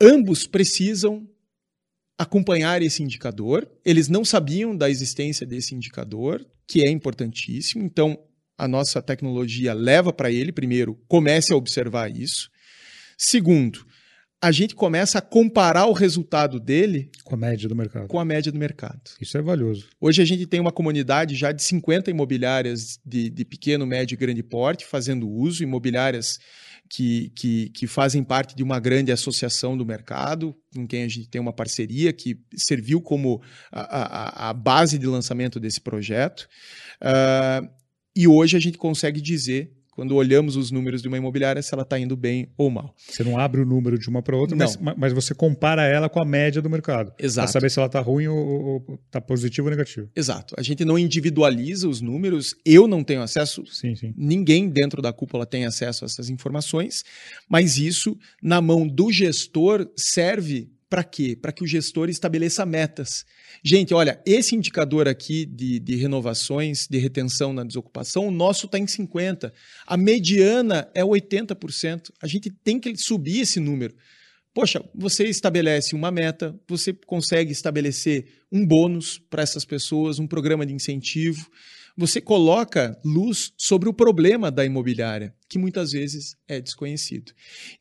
[0.00, 1.26] Ambos precisam
[2.18, 3.68] acompanhar esse indicador.
[3.84, 7.82] Eles não sabiam da existência desse indicador, que é importantíssimo.
[7.82, 8.18] Então,
[8.56, 12.50] a nossa tecnologia leva para ele, primeiro, comece a observar isso.
[13.16, 13.84] Segundo,
[14.42, 18.08] a gente começa a comparar o resultado dele com a média do mercado.
[18.08, 19.00] Com a média do mercado.
[19.20, 19.86] Isso é valioso.
[20.00, 24.18] Hoje a gente tem uma comunidade já de 50 imobiliárias de, de pequeno, médio e
[24.18, 26.40] grande porte fazendo uso, imobiliárias
[26.90, 31.28] que, que, que, fazem parte de uma grande associação do mercado, com quem a gente
[31.28, 33.40] tem uma parceria, que serviu como
[33.70, 36.48] a, a, a base de lançamento desse projeto.
[37.00, 37.70] Uh,
[38.14, 41.82] e hoje a gente consegue dizer quando olhamos os números de uma imobiliária, se ela
[41.82, 42.94] está indo bem ou mal.
[42.96, 46.20] Você não abre o número de uma para outra, mas, mas, você compara ela com
[46.20, 47.12] a média do mercado.
[47.18, 47.46] Exato.
[47.46, 50.08] Para saber se ela está ruim ou está positivo ou negativo.
[50.16, 50.54] Exato.
[50.58, 54.14] A gente não individualiza os números, eu não tenho acesso, sim, sim.
[54.16, 57.04] ninguém dentro da cúpula tem acesso a essas informações,
[57.48, 61.34] mas isso, na mão do gestor, serve para quê?
[61.34, 63.24] Para que o gestor estabeleça metas.
[63.64, 68.78] Gente, olha, esse indicador aqui de, de renovações, de retenção na desocupação, o nosso está
[68.78, 69.50] em 50%.
[69.86, 72.10] A mediana é 80%.
[72.20, 73.94] A gente tem que subir esse número.
[74.52, 80.66] Poxa, você estabelece uma meta, você consegue estabelecer um bônus para essas pessoas, um programa
[80.66, 81.48] de incentivo
[81.96, 87.30] você coloca luz sobre o problema da imobiliária, que muitas vezes é desconhecido.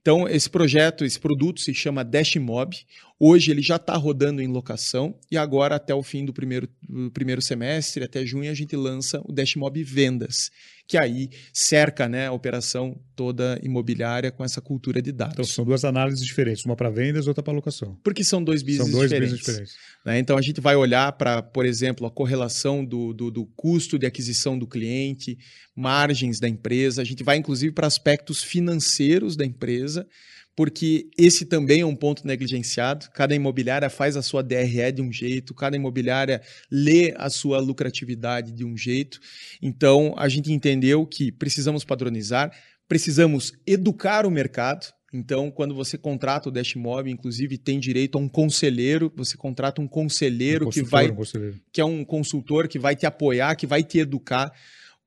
[0.02, 2.76] Então, esse projeto, esse produto se chama Dashmob.
[3.18, 7.10] Hoje ele já está rodando em locação e agora, até o fim do primeiro, do
[7.12, 10.50] primeiro semestre, até junho, a gente lança o Dashmob Vendas,
[10.86, 15.36] que aí cerca né, a operação toda imobiliária com essa cultura de dados.
[15.36, 17.98] Então, são duas análises diferentes, uma para vendas, outra para locação.
[18.04, 19.40] Porque são dois business são dois diferentes.
[19.40, 19.76] Business diferentes.
[20.04, 20.20] Né?
[20.20, 24.08] Então, a gente vai olhar para, por exemplo, a correlação do, do, do custo de
[24.08, 25.38] aquisição do cliente,
[25.76, 30.08] margens da empresa, a gente vai, inclusive, para aspectos financeiros da empresa,
[30.56, 33.10] porque esse também é um ponto negligenciado.
[33.14, 38.52] Cada imobiliária faz a sua DRE de um jeito, cada imobiliária lê a sua lucratividade
[38.52, 39.20] de um jeito.
[39.62, 42.52] Então, a gente entendeu que precisamos padronizar,
[42.88, 44.88] precisamos educar o mercado.
[45.14, 49.88] Então, quando você contrata o Dashmob, inclusive tem direito a um conselheiro, você contrata um
[49.88, 51.60] conselheiro um que vai um conselheiro.
[51.72, 54.54] que é um consultor que vai te apoiar, que vai te educar.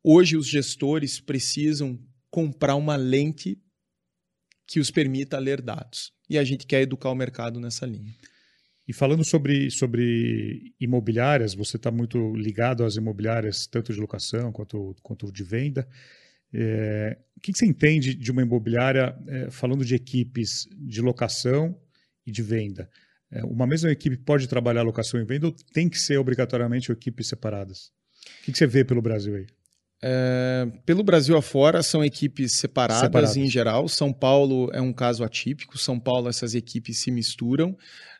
[0.02, 1.98] Hoje os gestores precisam
[2.34, 3.56] comprar uma lente
[4.66, 6.12] que os permita ler dados.
[6.28, 8.12] E a gente quer educar o mercado nessa linha.
[8.88, 14.96] E falando sobre, sobre imobiliárias, você está muito ligado às imobiliárias, tanto de locação quanto,
[15.00, 15.86] quanto de venda.
[16.52, 21.80] É, o que, você entende de uma imobiliária é, falando de equipes de locação
[22.26, 22.90] e de venda?
[23.30, 27.28] É, uma mesma equipe pode trabalhar locação e venda ou tem que ser obrigatoriamente equipes
[27.28, 27.92] separadas?
[28.40, 29.46] O que você vê pelo Brasil aí?
[30.06, 33.88] É, pelo Brasil afora, são equipes separadas, separadas, em geral.
[33.88, 35.78] São Paulo é um caso atípico.
[35.78, 37.70] São Paulo, essas equipes se misturam.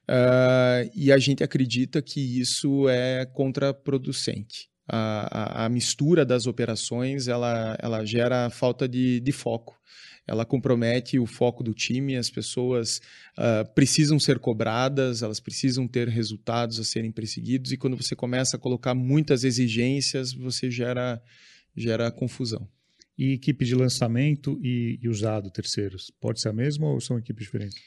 [0.08, 4.70] Uh, e a gente acredita que isso é contraproducente.
[4.88, 9.74] A, a, a, mistura das operações ela, ela gera falta de, de foco
[10.26, 13.00] ela compromete o foco do time, as pessoas
[13.38, 18.56] uh, precisam ser cobradas, elas precisam ter resultados a serem perseguidos, e quando você começa
[18.56, 21.20] a colocar muitas exigências, você gera
[21.76, 22.68] gera confusão.
[23.16, 27.44] E equipe de lançamento e, e usado terceiros, pode ser a mesma ou são equipes
[27.44, 27.78] diferentes?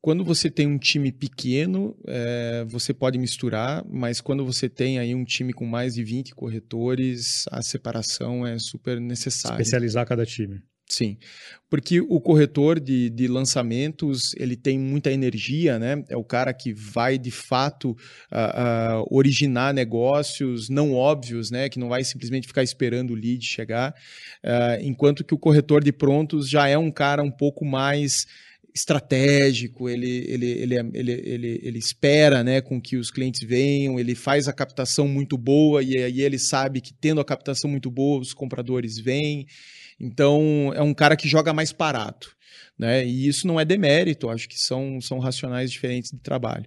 [0.00, 5.14] Quando você tem um time pequeno, é, você pode misturar, mas quando você tem aí
[5.14, 9.60] um time com mais de 20 corretores, a separação é super necessária.
[9.60, 10.62] Especializar cada time.
[10.90, 11.16] Sim,
[11.70, 16.02] porque o corretor de, de lançamentos ele tem muita energia, né?
[16.08, 21.68] É o cara que vai de fato uh, uh, originar negócios não óbvios, né?
[21.68, 23.94] Que não vai simplesmente ficar esperando o lead chegar,
[24.44, 28.26] uh, enquanto que o corretor de prontos já é um cara um pouco mais
[28.74, 34.14] estratégico, ele, ele, ele, ele, ele, ele espera né, com que os clientes venham, ele
[34.16, 38.20] faz a captação muito boa e aí ele sabe que tendo a captação muito boa,
[38.20, 39.46] os compradores vêm.
[40.00, 42.28] Então, é um cara que joga mais parado.
[42.78, 43.04] Né?
[43.04, 46.66] E isso não é demérito, acho que são, são racionais diferentes de trabalho.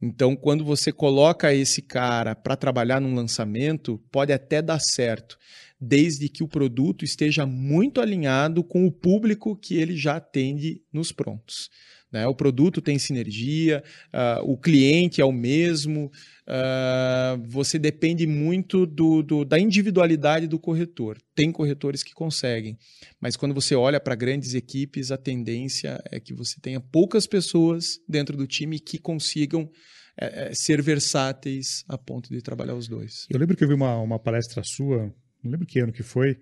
[0.00, 5.38] Então, quando você coloca esse cara para trabalhar num lançamento, pode até dar certo,
[5.78, 11.12] desde que o produto esteja muito alinhado com o público que ele já atende nos
[11.12, 11.68] prontos.
[12.12, 12.26] Né?
[12.26, 13.82] O produto tem sinergia,
[14.12, 16.10] uh, o cliente é o mesmo,
[16.46, 21.18] uh, você depende muito do, do, da individualidade do corretor.
[21.34, 22.76] Tem corretores que conseguem,
[23.20, 28.00] mas quando você olha para grandes equipes, a tendência é que você tenha poucas pessoas
[28.08, 29.70] dentro do time que consigam
[30.16, 33.26] é, ser versáteis a ponto de trabalhar os dois.
[33.30, 36.36] Eu lembro que eu vi uma, uma palestra sua, não lembro que ano que foi,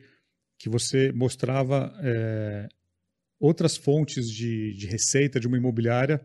[0.58, 2.68] que você mostrava é,
[3.38, 6.20] outras fontes de, de receita de uma imobiliária,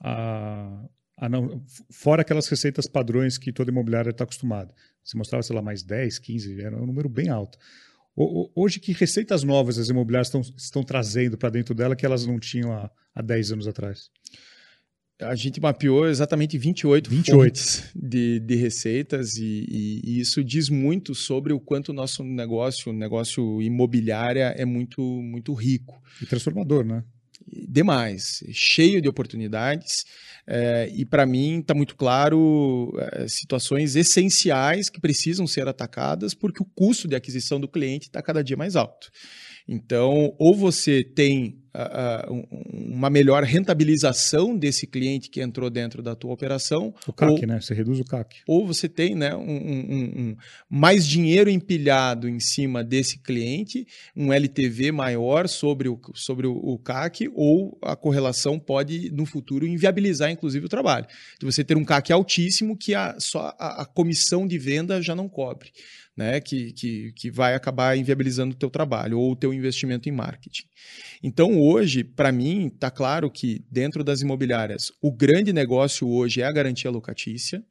[0.00, 0.84] a,
[1.16, 4.74] a não, fora aquelas receitas padrões que toda imobiliária está acostumada.
[5.02, 7.58] Você mostrava, sei lá, mais 10, 15, era um número bem alto.
[8.14, 12.38] Hoje, que receitas novas as imobiliárias estão, estão trazendo para dentro dela que elas não
[12.38, 14.10] tinham há, há 10 anos atrás?
[15.22, 17.36] A gente mapeou exatamente 28, 28.
[17.36, 22.22] fontes de, de receitas e, e, e, isso diz muito sobre o quanto o nosso
[22.22, 26.02] negócio, o negócio imobiliário é muito, muito rico.
[26.20, 27.04] E transformador, né?
[27.68, 30.04] Demais, cheio de oportunidades.
[30.46, 36.60] É, e para mim está muito claro é, situações essenciais que precisam ser atacadas porque
[36.60, 39.08] o custo de aquisição do cliente está cada dia mais alto.
[39.68, 46.32] Então, ou você tem uh, uma melhor rentabilização desse cliente que entrou dentro da tua
[46.32, 46.94] operação.
[47.06, 47.60] O CAC, ou, né?
[47.60, 48.40] Você reduz o CAC.
[48.46, 50.36] Ou você tem né, um, um, um,
[50.68, 56.78] mais dinheiro empilhado em cima desse cliente, um LTV maior sobre o, sobre o, o
[56.78, 61.06] CAC, ou a correlação pode, no futuro, inviabilizar, inclusive, o trabalho.
[61.38, 65.14] De você ter um CAC altíssimo que a, só a, a comissão de venda já
[65.14, 65.70] não cobre
[66.16, 70.12] né, que, que, que vai acabar inviabilizando o teu trabalho ou o teu investimento em
[70.12, 70.66] marketing.
[71.22, 76.44] Então, hoje, para mim, está claro que dentro das imobiliárias, o grande negócio hoje é
[76.44, 77.62] a garantia locatícia,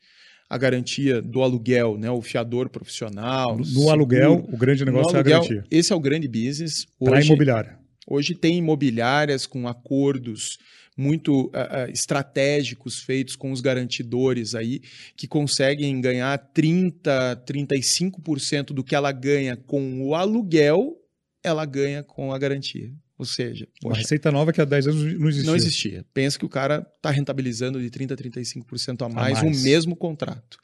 [0.50, 3.58] a garantia do aluguel, né, o fiador profissional.
[3.58, 5.64] No, no aluguel, o grande negócio aluguel, é a garantia.
[5.72, 6.86] Esse é o grande business.
[7.00, 7.80] Para a imobiliária.
[8.08, 10.58] Hoje tem imobiliárias com acordos
[10.98, 14.82] muito uh, estratégicos feitos com os garantidores aí,
[15.16, 20.98] que conseguem ganhar 30%, 35% do que ela ganha com o aluguel,
[21.44, 22.92] ela ganha com a garantia.
[23.22, 25.48] Ou seja, uma receita nova que há 10 anos não existia.
[25.48, 26.06] Não existia.
[26.12, 29.64] Pensa que o cara está rentabilizando de 30% a 35% a mais, a mais o
[29.64, 30.58] mesmo contrato.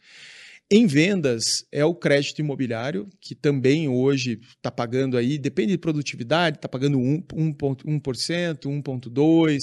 [0.72, 6.58] Em vendas, é o crédito imobiliário, que também hoje está pagando aí, depende de produtividade,
[6.58, 7.28] está pagando 1%,
[7.86, 9.60] 1%, 1,2%,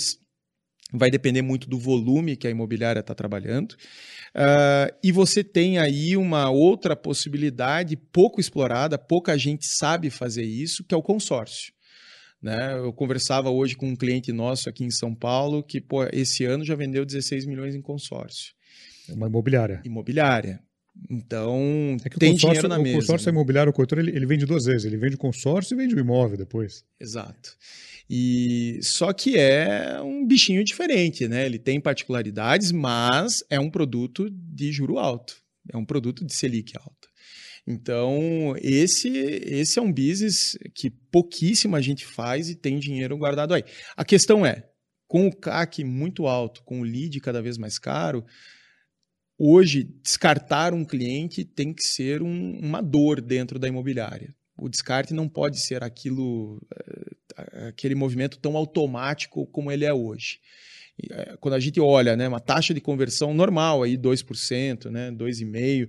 [0.93, 3.73] vai depender muito do volume que a imobiliária está trabalhando.
[3.73, 10.85] Uh, e você tem aí uma outra possibilidade pouco explorada, pouca gente sabe fazer isso,
[10.85, 11.74] que é o consórcio.
[12.45, 12.77] Né?
[12.77, 16.63] Eu conversava hoje com um cliente nosso aqui em São Paulo que pô, esse ano
[16.63, 18.53] já vendeu 16 milhões em consórcio.
[19.09, 19.81] É uma imobiliária.
[19.83, 20.61] Imobiliária.
[21.11, 22.99] Então, é tem dinheiro na o mesa.
[22.99, 23.33] O consórcio né?
[23.33, 24.85] imobiliário, o corretor, ele, ele vende duas vezes.
[24.85, 26.85] Ele vende o consórcio e vende o imóvel depois.
[27.01, 27.57] Exato.
[28.11, 31.47] E só que é um bichinho diferente, né?
[31.47, 35.39] Ele tem particularidades, mas é um produto de juro alto,
[35.73, 37.04] é um produto de Selic alta.
[37.67, 43.65] Então, esse esse é um business que pouquíssima gente faz e tem dinheiro guardado aí.
[43.97, 44.69] A questão é,
[45.09, 48.25] com o CAC muito alto, com o lead cada vez mais caro,
[49.39, 54.35] hoje descartar um cliente tem que ser um, uma dor dentro da imobiliária.
[54.57, 56.61] O descarte não pode ser aquilo
[57.37, 60.39] eh, aquele movimento tão automático como ele é hoje.
[61.11, 65.89] É, quando a gente olha né, uma taxa de conversão normal, aí 2%, né, 2,5%,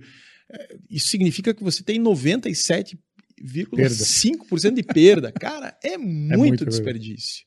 [0.88, 5.30] isso significa que você tem 97,5% de perda.
[5.32, 7.44] Cara, é muito, é muito desperdício.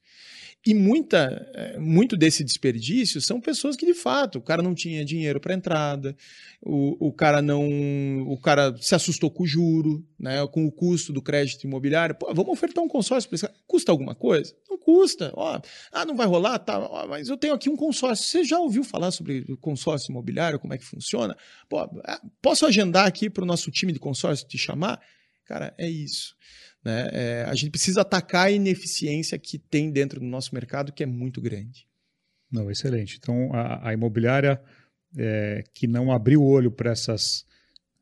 [0.66, 5.06] E muita, é, muito desse desperdício são pessoas que, de fato, o cara não tinha
[5.06, 6.14] dinheiro para entrada,
[6.62, 8.24] o, o cara não.
[8.28, 12.14] O cara se assustou com o juro, né, com o custo do crédito imobiliário.
[12.14, 13.58] Pô, vamos ofertar um consórcio para esse cara.
[13.66, 14.54] Custa alguma coisa?
[14.70, 15.32] Não custa.
[15.34, 15.62] Ó,
[15.94, 16.60] ah, não vai rolar?
[16.60, 18.26] Tá, ó, mas eu tenho aqui um consórcio.
[18.26, 21.38] Você já ouviu falar sobre o consórcio imobiliário, como é que funciona?
[21.70, 25.00] Pô, ah, posso agendar aqui para o nosso time de consórcio te chamar?
[25.46, 26.36] Cara, é isso.
[26.84, 27.10] Né?
[27.12, 31.06] É, a gente precisa atacar a ineficiência que tem dentro do nosso mercado, que é
[31.06, 31.88] muito grande.
[32.52, 33.18] Não, excelente.
[33.18, 34.62] Então, a, a imobiliária
[35.18, 37.48] é, que não abriu o olho para essas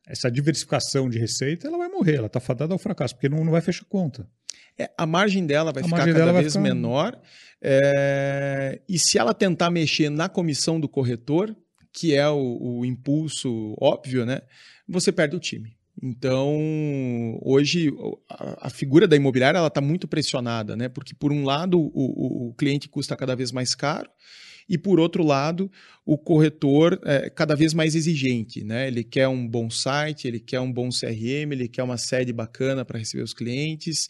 [0.08, 3.52] essa diversificação de receita, ela vai morrer, ela está fadada ao fracasso, porque não, não
[3.52, 4.26] vai fechar conta.
[4.80, 6.62] É, a margem dela vai a ficar cada vez ficar...
[6.62, 7.20] menor.
[7.62, 11.54] É, e se ela tentar mexer na comissão do corretor,
[11.92, 14.42] que é o, o impulso óbvio, né,
[14.88, 15.77] você perde o time.
[16.02, 17.92] Então, hoje,
[18.30, 20.88] a, figura da imobiliária está muito pressionada, né?
[20.88, 24.10] porque, por um lado, o, o, cliente custa cada vez mais caro,
[24.70, 25.72] e, por outro lado,
[26.06, 28.66] o corretor é cada vez mais exigente.
[28.66, 28.90] Né?
[28.90, 32.84] Ele quer um bom site, ele quer um bom CRM, ele quer uma sede bacana
[32.84, 34.08] para receber os clientes,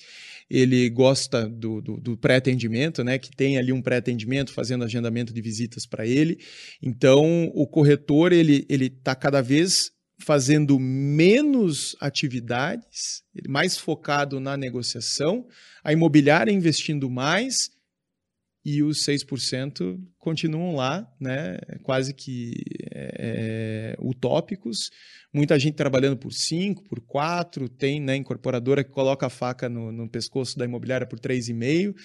[0.49, 3.19] ele gosta do, do, do pré-atendimento, né?
[3.19, 6.39] que tem ali um pré-atendimento fazendo agendamento de visitas para ele.
[6.81, 15.47] Então, o corretor ele está cada vez fazendo menos atividades, mais focado na negociação,
[15.83, 17.69] a imobiliária investindo mais
[18.65, 22.53] e os 6% continuam lá, né, quase que
[22.93, 24.89] é, utópicos.
[25.31, 29.91] Muita gente trabalhando por 5, por 4, tem né, incorporadora que coloca a faca no,
[29.91, 31.95] no pescoço da imobiliária por 3,5%.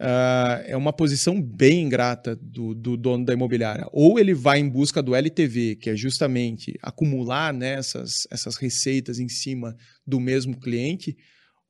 [0.00, 3.86] Uh, é uma posição bem ingrata do, do, dono da imobiliária.
[3.92, 8.26] Ou ele vai em busca do LTV, que é justamente acumular né, essas,
[8.58, 9.76] receitas em cima
[10.06, 11.14] do mesmo cliente,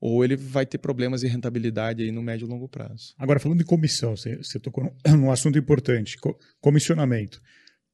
[0.00, 3.14] ou ele vai ter problemas de rentabilidade aí no médio e longo prazo.
[3.18, 7.42] Agora, falando de comissão, você, você tocou num, assunto importante, co comissionamento.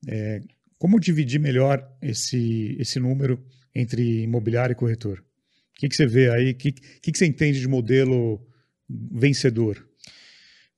[0.07, 0.43] É,
[0.77, 3.43] como dividir melhor esse, esse número
[3.75, 5.21] entre imobiliário e corretor?
[5.21, 6.51] O que, que você vê aí?
[6.51, 8.47] O que, que, que você entende de modelo
[8.87, 9.83] vencedor?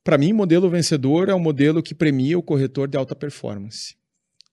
[0.03, 3.99] Para mim, modelo vencedor é um modelo que premia o corretor de alta performance.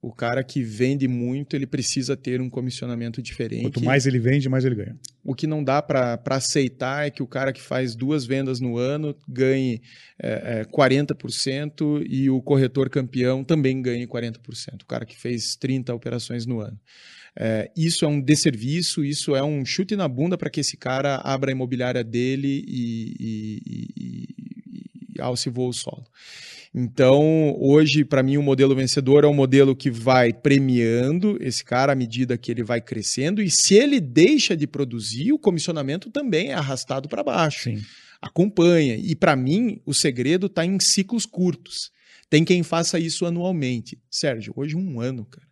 [0.02, 3.62] O cara que vende muito, ele precisa ter um comissionamento diferente.
[3.62, 4.96] Quanto mais ele vende, mais ele ganha.
[5.24, 8.76] O que não dá para aceitar é que o cara que faz duas vendas no
[8.76, 9.80] ano ganhe
[10.22, 14.82] é, é, 40% e o corretor campeão também ganhe 40%.
[14.82, 16.78] O cara que fez 30 operações no ano.
[17.38, 21.16] É, isso é um desserviço, isso é um chute na bunda para que esse cara
[21.16, 23.62] abra a imobiliária dele e, e,
[23.96, 24.28] e,
[25.16, 26.04] e alce voa o solo.
[26.74, 31.92] Então, hoje, para mim, o modelo vencedor é um modelo que vai premiando esse cara
[31.92, 36.48] à medida que ele vai crescendo, e se ele deixa de produzir, o comissionamento também
[36.48, 37.70] é arrastado para baixo.
[37.70, 37.82] Sim.
[38.20, 38.96] Acompanha.
[38.96, 41.90] E para mim, o segredo está em ciclos curtos.
[42.28, 43.98] Tem quem faça isso anualmente.
[44.10, 45.46] Sérgio, hoje um ano, cara.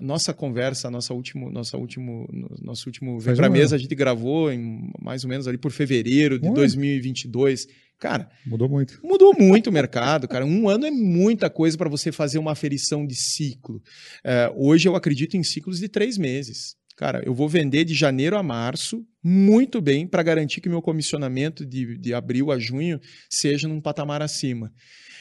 [0.00, 2.28] Nossa conversa, nossa último, nossa último,
[2.62, 6.38] nosso último Vem Pra Mesa, a gente gravou em mais ou menos ali por fevereiro
[6.38, 7.66] de 2022.
[7.98, 9.00] Cara, mudou muito.
[9.02, 10.46] Mudou muito o mercado, cara.
[10.46, 13.82] Um ano é muita coisa para você fazer uma aferição de ciclo.
[14.24, 16.76] É, hoje eu acredito em ciclos de três meses.
[16.96, 21.64] Cara, eu vou vender de janeiro a março muito bem para garantir que meu comissionamento
[21.64, 24.72] de, de abril a junho seja num patamar acima.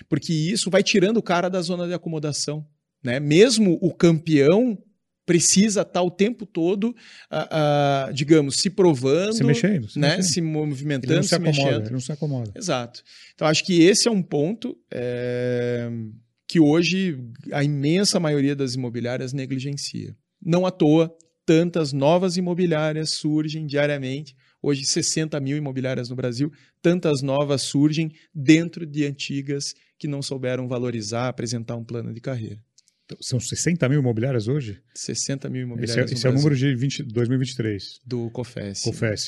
[0.07, 2.65] Porque isso vai tirando o cara da zona de acomodação.
[3.03, 3.19] Né?
[3.19, 4.77] Mesmo o campeão
[5.27, 10.15] precisa estar o tempo todo, uh, uh, digamos, se provando, se mexendo, se, né?
[10.15, 10.33] mexendo.
[10.33, 11.83] se movimentando, ele não se, se acomoda, mexendo.
[11.83, 12.51] Ele não se acomoda.
[12.55, 13.03] Exato.
[13.35, 15.91] Então, acho que esse é um ponto é,
[16.47, 17.19] que hoje
[17.51, 20.15] a imensa maioria das imobiliárias negligencia.
[20.41, 21.13] Não à toa,
[21.45, 24.33] tantas novas imobiliárias surgem diariamente.
[24.61, 26.51] Hoje, 60 mil imobiliárias no Brasil,
[26.81, 32.59] tantas novas surgem dentro de antigas que não souberam valorizar, apresentar um plano de carreira.
[33.21, 34.81] São 60 mil imobiliárias hoje?
[34.93, 36.11] 60 mil imobiliárias.
[36.11, 38.01] Esse é, esse é o número de 20, 2023.
[38.05, 38.81] Do COFES.
[38.81, 39.21] COFES.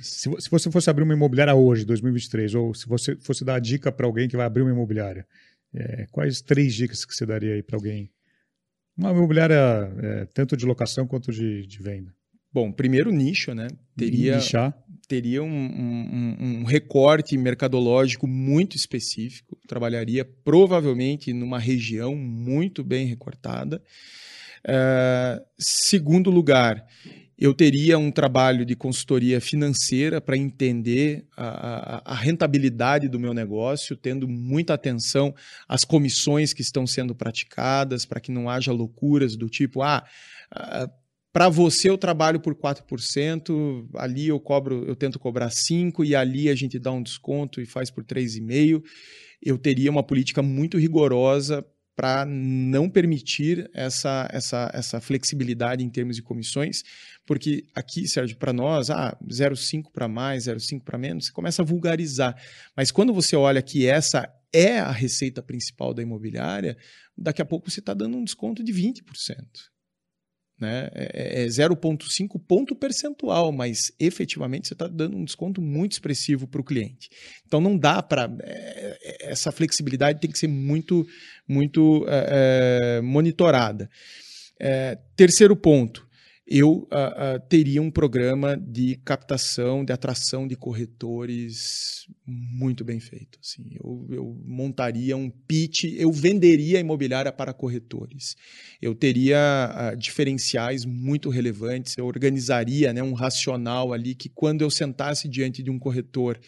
[0.00, 3.58] se, se, você fosse abrir uma imobiliária hoje, 2023, ou se você fosse dar a
[3.58, 5.26] dica para alguém que vai abrir uma imobiliária,
[5.74, 8.10] é, quais três dicas que você daria aí para alguém?
[8.96, 9.54] Uma imobiliária
[10.02, 12.14] é, tanto de locação quanto de, de venda.
[12.52, 13.68] Bom, primeiro nicho, né?
[13.96, 14.74] Teria, Nichar.
[15.08, 19.58] teria um, um, um, recorte mercadológico muito específico.
[19.66, 23.82] Trabalharia provavelmente numa região muito bem recortada.
[24.64, 26.86] Uh, segundo lugar,
[27.38, 33.34] eu teria um trabalho de consultoria financeira para entender a, a, a, rentabilidade do meu
[33.34, 35.34] negócio, tendo muita atenção
[35.66, 40.04] às comissões que estão sendo praticadas, para que não haja loucuras do tipo, ah,
[41.32, 46.48] para você eu trabalho por 4%, ali eu cobro, eu tento cobrar 5 e ali
[46.48, 48.82] a gente dá um desconto e faz por 3,5.
[49.42, 56.16] Eu teria uma política muito rigorosa para não permitir essa, essa, essa flexibilidade em termos
[56.16, 56.82] de comissões,
[57.26, 61.64] porque aqui, Sérgio, para nós, ah, 0,5 para mais, 0,5 para menos, você começa a
[61.64, 62.34] vulgarizar.
[62.76, 66.76] Mas quando você olha que essa é a receita principal da imobiliária,
[67.16, 69.02] daqui a pouco você está dando um desconto de 20%.
[70.62, 70.88] Né?
[70.94, 76.60] É, é 0,5 ponto percentual, mas efetivamente você está dando um desconto muito expressivo para
[76.60, 77.10] o cliente.
[77.44, 78.32] Então não dá para.
[78.42, 81.04] É, é, essa flexibilidade tem que ser muito,
[81.48, 83.90] muito é, é monitorada.
[84.60, 86.06] É, terceiro ponto
[86.46, 93.38] eu uh, uh, teria um programa de captação, de atração de corretores muito bem feito.
[93.42, 93.64] Assim.
[93.82, 98.36] Eu, eu, montaria um pitch, eu venderia imobiliária para corretores.
[98.80, 104.70] Eu teria uh, diferenciais muito relevantes, eu organizaria né, um racional ali que quando eu
[104.70, 106.38] sentasse diante de um corretor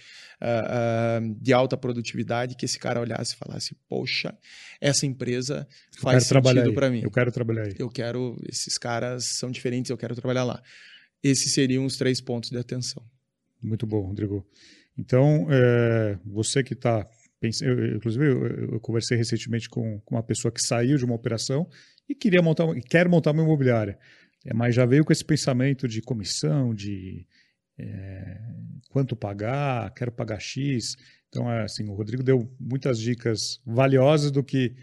[0.41, 4.37] uh, de alta produtividade que esse cara olhasse e falasse: Poxa,
[4.81, 5.67] essa empresa
[5.99, 7.01] faz sentido para mim.
[7.03, 7.75] Eu quero trabalhar aí.
[7.79, 10.63] Eu quero, esses caras são diferentes, eu quero trabalhar lá.
[11.23, 13.03] Esses seriam os três pontos de atenção.
[13.63, 14.47] Muito bom, Rodrigo.
[14.97, 17.07] Então, é, você que está
[17.41, 21.69] pensando, inclusive eu, eu, conversei recentemente com, com, uma pessoa que saiu de uma operação
[22.09, 23.99] e queria montar, quer montar uma imobiliária,
[24.47, 27.27] é, mas já veio com esse pensamento de comissão, de
[27.79, 28.39] é,
[28.89, 30.97] quanto pagar, quero pagar X.
[31.29, 34.75] Então, é, assim, o Rodrigo deu muitas dicas valiosas do que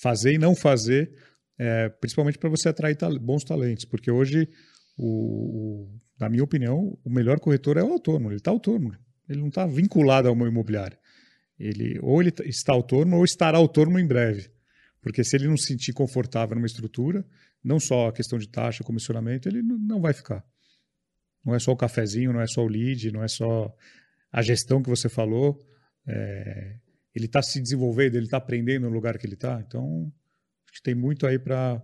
[0.00, 1.12] fazer e não fazer,
[1.58, 4.48] é, principalmente para você atrair bons talentos, porque hoje,
[4.96, 8.94] o, o, na minha opinião, o melhor corretor é o autônomo, ele está autônomo,
[9.28, 10.98] ele não está vinculado a uma imobiliária.
[11.58, 14.50] Ele, ou ele está autônomo ou estará autônomo em breve.
[15.00, 17.26] Porque se ele não se sentir confortável numa estrutura,
[17.62, 20.44] não só a questão de taxa, comissionamento, ele não vai ficar.
[21.44, 23.74] não é só o cafezinho, não é só o lead, não é só
[24.32, 25.60] a gestão que você falou.
[26.06, 26.76] É,
[27.14, 29.62] ele está se desenvolvendo, ele está aprendendo no lugar que ele está.
[29.66, 30.12] Então,
[30.66, 31.82] acho que tem muito aí para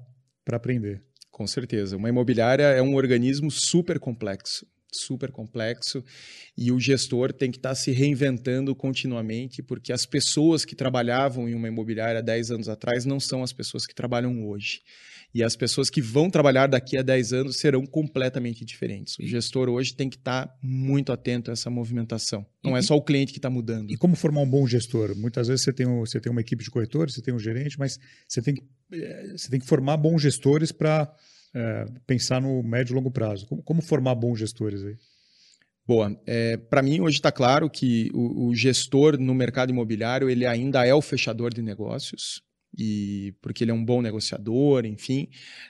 [0.52, 1.02] aprender.
[1.30, 1.96] Com certeza.
[1.96, 4.66] Uma imobiliária é um organismo super complexo
[4.96, 6.04] super complexo
[6.56, 11.48] e o gestor tem que estar tá se reinventando continuamente, porque as pessoas que trabalhavam
[11.48, 14.82] em uma imobiliária 10 anos atrás não são as pessoas que trabalham hoje.
[15.34, 19.18] E as pessoas que vão trabalhar daqui a 10 anos serão completamente diferentes.
[19.18, 22.46] O gestor hoje tem que estar tá muito atento a essa movimentação.
[22.62, 23.90] Não é só o cliente que está mudando.
[23.90, 25.16] E como formar um bom gestor?
[25.16, 27.76] Muitas vezes você tem, um, você tem uma equipe de corretores, você tem um gerente,
[27.76, 31.12] mas você tem que, eh, você tem que formar bons gestores para
[31.54, 33.46] é, pensar no médio e longo prazo.
[33.46, 34.96] Como, como formar bons gestores aí?
[35.86, 36.18] Boa.
[36.26, 40.86] É, Para mim, hoje está claro que o, o, gestor no mercado imobiliário ele ainda
[40.86, 42.42] é o fechador de negócios
[42.76, 45.28] e porque ele é um bom negociador, enfim.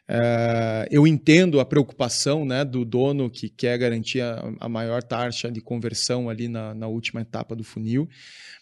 [0.09, 5.51] Uh, eu entendo a preocupação né, do dono que quer garantir a, a maior taxa
[5.51, 8.09] de conversão ali na, na última etapa do funil,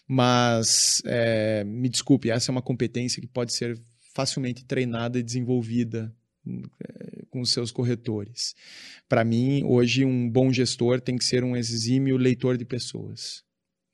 [0.07, 3.79] mas é, me desculpe, essa é uma competência que pode ser
[4.13, 6.13] facilmente treinada e desenvolvida
[7.29, 8.53] com seus corretores.
[9.07, 13.43] Para mim, hoje, um bom gestor tem que ser um exímio leitor de pessoas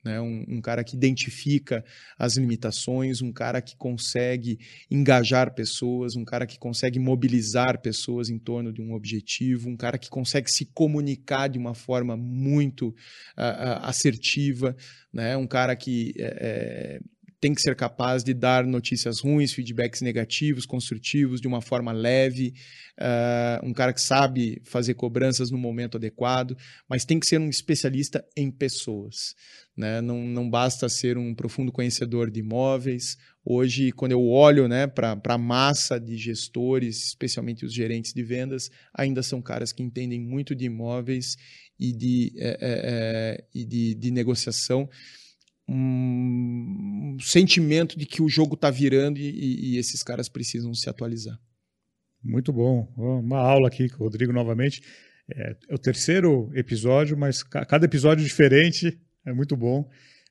[0.04, 0.20] né?
[0.20, 1.84] Um, um, cara que identifica
[2.18, 4.58] as limitações, um cara que consegue
[4.90, 9.98] engajar pessoas, um cara que consegue mobilizar pessoas em torno de um objetivo, um cara
[9.98, 14.74] que consegue se comunicar de uma forma muito uh, assertiva,
[15.12, 15.36] né?
[15.36, 17.00] um cara que é,
[17.40, 22.52] tem que ser capaz de dar notícias ruins, feedbacks negativos, construtivos, de uma forma leve,
[23.00, 26.54] uh, um cara que sabe fazer cobranças no momento adequado,
[26.86, 29.34] mas tem que ser um especialista em pessoas.
[29.74, 30.02] Né?
[30.02, 33.16] Não, não basta ser um profundo conhecedor de imóveis.
[33.42, 38.70] Hoje, quando eu olho né, para a massa de gestores, especialmente os gerentes de vendas,
[38.92, 41.36] ainda são caras que entendem muito de imóveis
[41.78, 44.86] e de, é, é, e de, de negociação
[45.72, 51.38] um sentimento de que o jogo está virando e, e, esses caras precisam se atualizar.
[52.22, 52.92] Muito bom.
[52.96, 54.82] Uma aula aqui com o Rodrigo novamente.
[55.32, 59.00] É, é o terceiro episódio, mas cada episódio diferente.
[59.24, 59.88] É muito bom.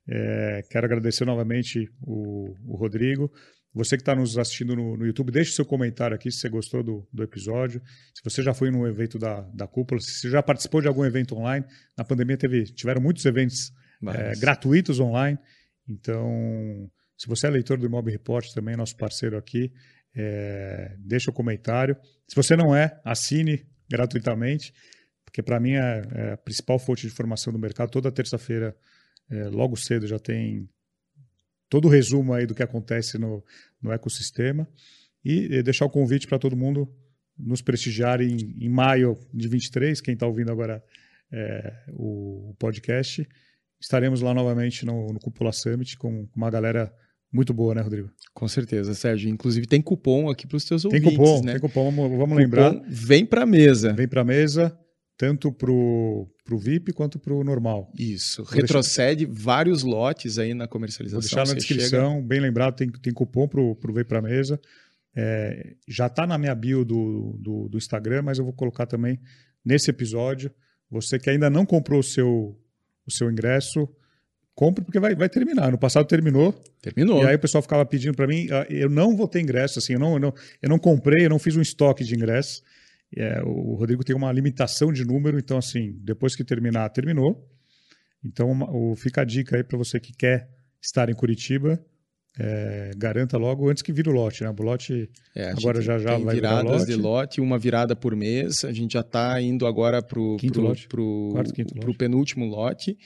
[0.07, 3.31] É, quero agradecer novamente o, o Rodrigo.
[3.73, 6.83] Você que está nos assistindo no, no, YouTube, deixe seu comentário aqui se você gostou
[6.83, 7.81] do, do episódio.
[8.13, 11.35] Se você já foi no evento da, da cúpula, se já participou de algum evento
[11.37, 11.65] online.
[11.97, 13.71] Na pandemia teve, tiveram muitos eventos
[14.07, 15.37] é, gratuitos online.
[15.87, 19.71] Então, se você é leitor do Imob Report também, nosso parceiro aqui,
[20.15, 21.97] é, deixa o comentário.
[22.27, 24.73] Se você não é, assine gratuitamente,
[25.25, 27.91] porque para mim é, é, a principal fonte de informação do mercado.
[27.91, 28.75] Toda terça-feira,
[29.29, 30.69] é, logo cedo, já tem
[31.69, 33.43] todo o resumo aí do que acontece no,
[33.81, 34.67] no ecossistema.
[35.23, 36.87] E, deixar o convite para todo mundo
[37.37, 40.83] nos prestigiar em, em maio de 23, quem está ouvindo agora
[41.31, 43.27] é, o, o podcast
[43.80, 46.91] estaremos lá novamente no, no Cúpula Summit com uma galera
[47.32, 48.09] muito boa, né, Rodrigo?
[48.34, 49.30] Com certeza, Sérgio.
[49.30, 51.53] Inclusive tem cupom aqui para os teus ouvintes, Tem cupom, né?
[51.53, 52.82] tem cupom, vamos, vamos cupom lembrar.
[52.88, 53.93] Vem para a mesa.
[53.93, 54.77] Vem para a mesa,
[55.15, 56.27] tanto para o
[56.59, 57.91] VIP quanto para o normal.
[57.97, 59.41] Isso, Vou retrocede deixar...
[59.43, 61.21] vários lotes aí na comercialização.
[61.21, 62.27] Vou deixar na descrição, chega...
[62.27, 64.59] bem lembrado, tem, tem cupom para o Vem para a mesa.
[65.15, 69.19] É, já está na minha bio do, do, do Instagram, mas eu vou colocar também
[69.63, 70.51] nesse episódio.
[70.89, 72.57] Você que ainda não comprou o seu
[73.10, 73.88] o seu ingresso,
[74.55, 75.72] compre porque vai, vai terminar.
[75.72, 76.53] No passado terminou.
[76.82, 77.24] Terminou.
[77.24, 79.93] E aí o pessoal ficava pedindo para mim, ah, eu não vou ter ingresso, assim,
[79.93, 82.62] eu não, eu não, eu não comprei, eu não fiz um estoque de ingresso.
[83.16, 87.47] É, o Rodrigo tem uma limitação de número, então assim, depois que terminar, terminou.
[88.24, 90.49] Então o, fica a dica aí para você que quer
[90.82, 91.84] estar em Curitiba,
[92.38, 94.53] é, garanta logo antes que vire o lote, né?
[94.57, 96.86] O lote é, agora já já vai viradas virar lote.
[96.86, 98.63] de lote, uma virada por mês.
[98.63, 100.38] A gente já está indo agora para o
[101.97, 102.97] penúltimo lote.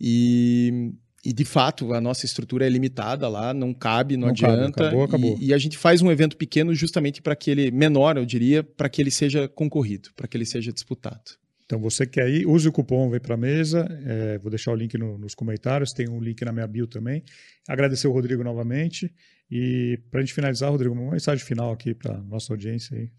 [0.00, 0.92] E,
[1.24, 4.72] e de fato a nossa estrutura é limitada lá, não cabe, não, não adianta.
[4.72, 5.38] Cabe, acabou, acabou.
[5.40, 8.62] E, e, a gente faz um evento pequeno justamente para que ele menor, eu diria,
[8.62, 11.32] para que ele seja concorrido, para que ele seja disputado.
[11.66, 13.86] Então, você quer ir, use o cupom Vem para a Mesa.
[14.06, 17.24] É, vou deixar o link no, nos comentários, tem um link na minha bio também.
[17.68, 19.12] Agradecer o Rodrigo novamente.
[19.50, 23.10] E para a gente finalizar, Rodrigo, uma mensagem final aqui para nossa audiência aí.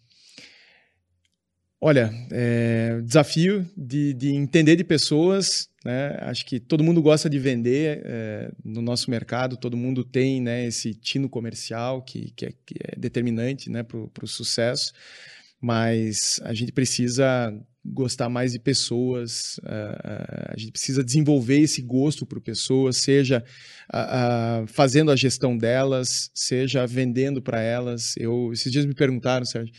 [1.79, 5.69] Olha, é, desafio de, de, entender de pessoas.
[5.85, 6.17] Né?
[6.21, 10.65] Acho que todo mundo gosta de vender é, no nosso mercado, todo mundo tem né,
[10.65, 14.91] esse tino comercial que, que, é, que é determinante né, para o sucesso,
[15.61, 17.53] mas a gente precisa
[17.87, 23.43] gostar mais de pessoas, uh, a gente precisa desenvolver esse gosto por pessoas, seja
[23.93, 28.15] uh, uh, fazendo a gestão delas, seja vendendo para elas.
[28.17, 29.73] Eu esses dias me perguntaram, Sérgio,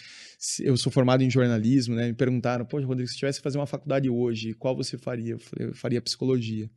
[0.61, 2.09] eu sou formado em jornalismo, né?
[2.09, 5.33] Me perguntaram, pô, Rodrigo, se tivesse que fazer uma faculdade hoje, qual você faria?
[5.33, 6.71] Eu, falei, eu faria psicologia.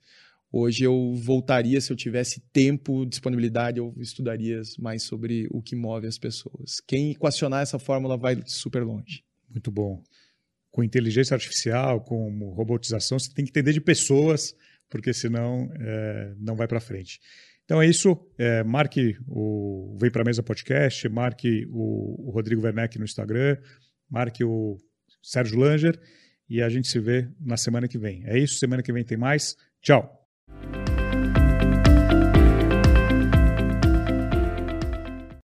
[0.53, 6.05] Hoje eu voltaria, se eu tivesse tempo, disponibilidade, eu estudaria mais sobre o que move
[6.07, 6.81] as pessoas.
[6.85, 9.23] Quem equacionar essa fórmula vai super longe.
[9.49, 10.03] Muito bom.
[10.71, 14.55] Com inteligência artificial, com robotização, você tem que entender de pessoas,
[14.89, 17.19] porque senão é, não vai para frente.
[17.65, 18.17] Então é isso.
[18.37, 23.57] É, marque o Vem Pra Mesa Podcast, marque o, o Rodrigo Werneck no Instagram,
[24.09, 24.77] marque o
[25.21, 25.99] Sérgio Langer
[26.49, 28.23] e a gente se vê na semana que vem.
[28.25, 28.55] É isso.
[28.55, 29.55] Semana que vem tem mais.
[29.81, 30.20] Tchau.